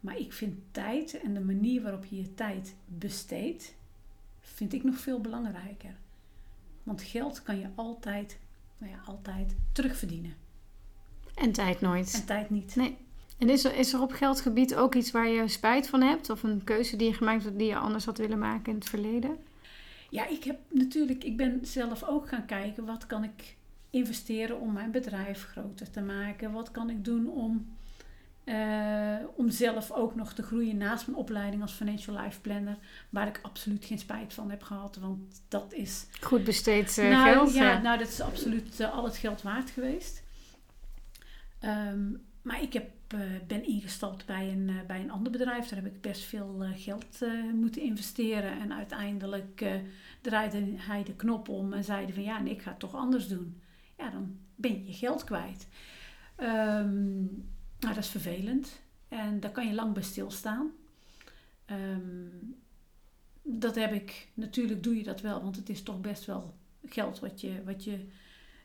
[0.00, 3.74] Maar ik vind tijd en de manier waarop je je tijd besteedt,
[4.40, 5.94] vind ik nog veel belangrijker.
[6.86, 8.38] Want geld kan je altijd,
[8.78, 10.34] nou ja, altijd terugverdienen.
[11.34, 12.14] En tijd nooit.
[12.14, 12.76] En tijd niet.
[12.76, 12.96] Nee.
[13.38, 16.30] En is er, is er op geldgebied ook iets waar je spijt van hebt?
[16.30, 18.88] Of een keuze die je gemaakt hebt die je anders had willen maken in het
[18.88, 19.36] verleden?
[20.10, 23.56] Ja, ik heb natuurlijk, ik ben zelf ook gaan kijken wat kan ik
[23.90, 26.52] investeren om mijn bedrijf groter te maken.
[26.52, 27.75] Wat kan ik doen om,
[28.46, 32.76] eh, om zelf ook nog te groeien naast mijn opleiding als Financial Life Planner.
[33.10, 37.32] Waar ik absoluut geen spijt van heb gehad, want dat is Goed besteed eh, nou,
[37.32, 37.54] geld.
[37.54, 37.82] Ja, eh.
[37.82, 40.22] nou, dat is absoluut al het geld waard geweest.
[41.58, 42.10] Ehm,
[42.42, 42.90] maar ik heb,
[43.46, 45.68] ben ingestapt bij een, bij een ander bedrijf.
[45.68, 47.20] Daar heb ik best veel geld
[47.52, 48.60] moeten investeren.
[48.60, 49.64] En uiteindelijk
[50.20, 53.28] draaide hij de knop om en zeide van ja, nee, ik ga het toch anders
[53.28, 53.60] doen.
[53.98, 55.68] Ja, dan ben je je geld kwijt.
[56.36, 57.24] Ehm,
[57.80, 58.80] nou, dat is vervelend.
[59.08, 60.70] En daar kan je lang bij stilstaan.
[61.64, 62.28] Ehm,
[63.42, 66.54] dat heb ik, natuurlijk doe je dat wel, want het is toch best wel
[66.84, 68.06] geld wat je, wat je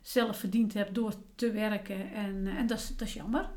[0.02, 2.12] zelf verdiend hebt door te werken.
[2.12, 3.50] En, eh, en dat, is, dat jammer.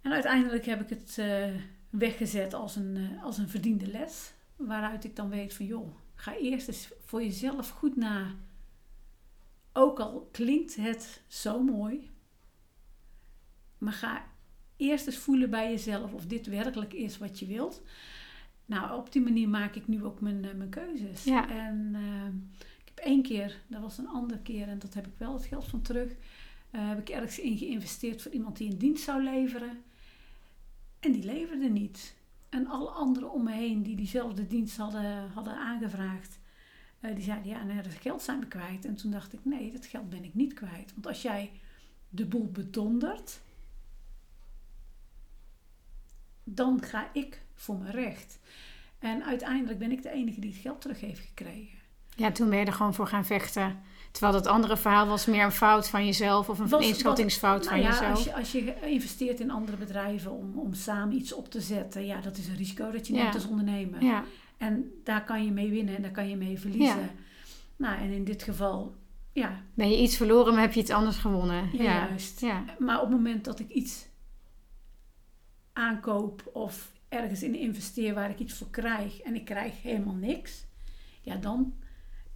[0.00, 1.50] En uiteindelijk heb ik het eh,
[1.90, 4.32] weggezet als een, eh, als een verdiende les.
[4.56, 8.34] Waaruit ik dan weet van joh, ga eerst eens voor jezelf goed na.
[9.72, 12.10] Ook al klinkt het zo mooi.
[13.82, 14.24] Maar ga
[14.76, 17.82] eerst eens voelen bij jezelf of dit werkelijk is wat je wilt.
[18.66, 21.24] Nou, op die manier maak ik nu ook mijn, eh, mijn keuzes.
[21.24, 21.48] Ja.
[21.50, 22.26] En eh,
[22.78, 25.44] ik heb één keer, dat was een andere keer en dat heb ik wel het
[25.44, 26.12] geld van terug.
[26.70, 29.82] eh, heb ik ergens in geïnvesteerd voor iemand die een dienst zou leveren.
[31.00, 32.14] En die leverde niet.
[32.48, 36.38] En alle anderen om me heen die diezelfde dienst hadden, hadden aangevraagd,
[37.00, 38.84] die zeiden ja, nee, dat geld zijn we kwijt.
[38.84, 40.92] En toen dacht ik, nee, dat geld ben ik niet kwijt.
[40.94, 41.50] Want als jij
[42.08, 43.40] de boel bedondert,
[46.44, 48.38] dan ga ik voor mijn recht.
[48.98, 51.78] En uiteindelijk ben ik de enige die het geld terug heeft gekregen.
[52.16, 53.78] Ja, toen ben je er gewoon voor gaan vechten.
[54.10, 57.68] Terwijl dat andere verhaal was meer een fout van jezelf of een Was- inschattingsfout Nou
[57.70, 58.10] van ja, jezelf.
[58.10, 62.06] als je, als je investeert in andere bedrijven om, om samen iets op te zetten,
[62.06, 63.22] ja, dat is een risico dat je Ja.
[63.22, 64.02] neemt als ondernemer.
[64.02, 64.24] Ja,
[64.56, 67.00] En daar kan je mee winnen en daar kan je mee verliezen.
[67.00, 67.10] Ja.
[67.76, 68.94] Nou, en in dit geval,
[69.32, 71.68] ja, ben je iets verloren, maar heb je iets anders gewonnen.
[71.72, 72.40] Ja, juist.
[72.40, 72.64] Ja.
[72.78, 74.06] Maar op het moment dat ik iets
[75.72, 80.64] aankoop of ergens in investeer waar ik iets voor krijg en ik krijg helemaal niks,
[81.20, 81.74] ja, dan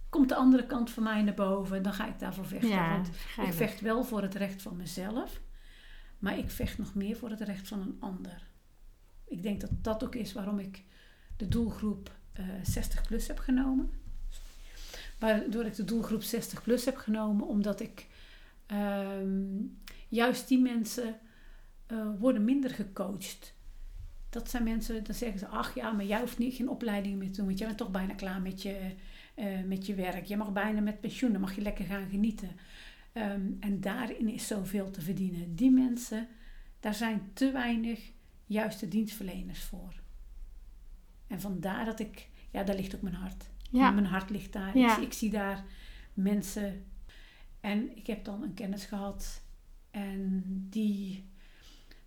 [0.09, 2.69] komt de andere kant van mij naar boven en dan ga ik daarvoor vechten.
[2.69, 3.07] Ja, Want
[3.47, 5.41] ik vecht wel voor het recht van mezelf,
[6.19, 8.47] maar ik vecht nog meer voor het recht van een ander.
[9.25, 10.83] Ik denk dat dat ook is waarom ik
[11.37, 13.91] de doelgroep eh 60 plus heb genomen.
[15.19, 18.07] Waardoor ik de doelgroep 60 plus heb genomen, omdat ik
[18.65, 19.63] ehm,
[20.07, 21.19] juist die mensen
[21.87, 23.55] eh, worden minder gecoacht.
[24.29, 27.31] Dat zijn mensen, dan zeggen ze, ach ja, maar jij hoeft niet, geen opleiding meer
[27.31, 28.93] te doen, want jij bent toch bijna klaar met je,
[29.35, 30.25] eh, met je werk.
[30.25, 32.49] Je mag bijna met pensioen, dan mag je lekker gaan genieten.
[33.13, 35.55] Ehm, en daarin is zoveel te verdienen.
[35.55, 36.27] Die mensen,
[36.79, 38.11] daar zijn te weinig
[38.45, 39.93] juiste dienstverleners voor.
[41.27, 43.49] En vandaar dat ik, ja, daar ligt ook mijn hart.
[43.71, 43.91] Ja.
[43.91, 44.77] Mijn hart ligt daar.
[44.77, 44.97] Ja.
[44.97, 45.63] Ik, ik zie daar
[46.13, 46.85] mensen.
[47.59, 49.41] En ik heb dan een kennis gehad.
[49.91, 51.29] En die,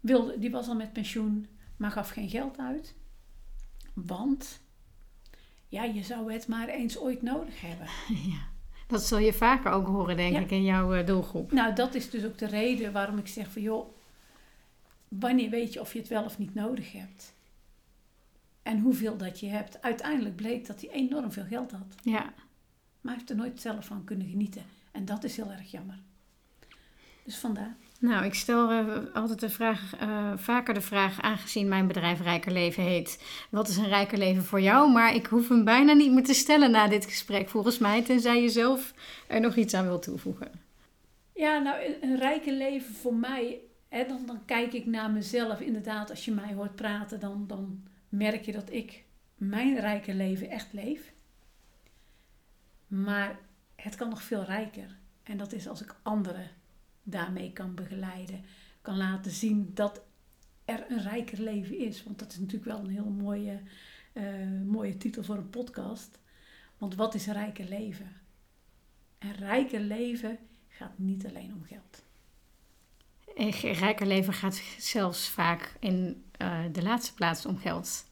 [0.01, 1.46] wilde, die was al met pensioen,
[1.76, 2.94] maar gaf geen geld uit.
[3.94, 4.61] Want
[5.68, 7.86] ja, je zou het maar eens ooit nodig hebben.
[8.32, 8.48] ja.
[8.86, 10.40] Dat zul je vaker ook horen, denk Ja.
[10.40, 11.53] ik, in jouw eh, doelgroep.
[11.53, 13.94] Nou, dat is dus ook de reden waarom ik zeg van joh,
[15.09, 17.34] wanneer weet je of je het wel of niet nodig hebt?
[18.62, 19.82] En hoeveel dat je hebt.
[19.82, 21.94] Uiteindelijk bleek dat hij enorm veel geld had.
[22.03, 22.22] Ja.
[23.01, 24.62] Maar hij heeft er nooit zelf van kunnen genieten.
[24.90, 25.98] En dat is heel erg jammer.
[27.24, 27.76] Dus vandaar.
[28.01, 32.53] Nou, ik stel uh, altijd de vraag, uh, vaker de vraag, aangezien mijn bedrijf Rijker
[32.53, 34.92] Leven heet, wat is een rijker leven voor jou?
[34.92, 38.42] Maar ik hoef hem bijna niet meer te stellen na dit gesprek, volgens mij, tenzij
[38.42, 38.94] je zelf
[39.26, 40.51] er nog iets aan wil toevoegen.
[41.34, 45.61] Ja, nou, een rijker leven voor mij, hè, dan, dan kijk ik naar mezelf.
[45.61, 50.51] Inderdaad, als je mij hoort praten, dan, dan merk je dat ik mijn rijke leven
[50.51, 51.12] echt leef.
[52.86, 53.38] Maar
[53.76, 54.96] het kan nog veel rijker.
[55.22, 56.51] En dat is als ik anderen
[57.11, 58.44] daarmee kan begeleiden.
[58.82, 60.02] Kan laten zien dat
[60.64, 62.04] er een rijker leven is.
[62.04, 63.61] Want dat is natuurlijk wel een heel mooie,
[64.12, 64.24] uh,
[64.64, 66.18] mooie titel voor een podcast.
[66.78, 68.12] Want wat is rijker leven?
[69.18, 70.38] Een rijker leven
[70.68, 72.04] gaat niet alleen om geld.
[73.34, 78.09] Een rijker leven gaat zelfs vaak in uh, de laatste plaats om geld.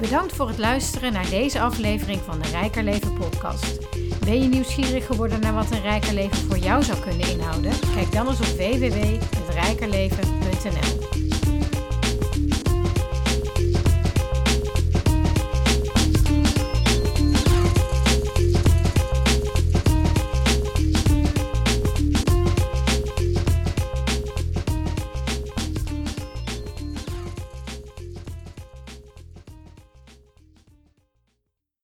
[0.00, 3.78] Bedankt voor het luisteren naar deze aflevering van de Rijker Leven podcast.
[4.24, 7.72] Ben je nieuwsgierig geworden naar wat een rijker leven voor jou zou kunnen inhouden?
[7.94, 11.23] Kijk dan eens op www.rijkerleven.nl.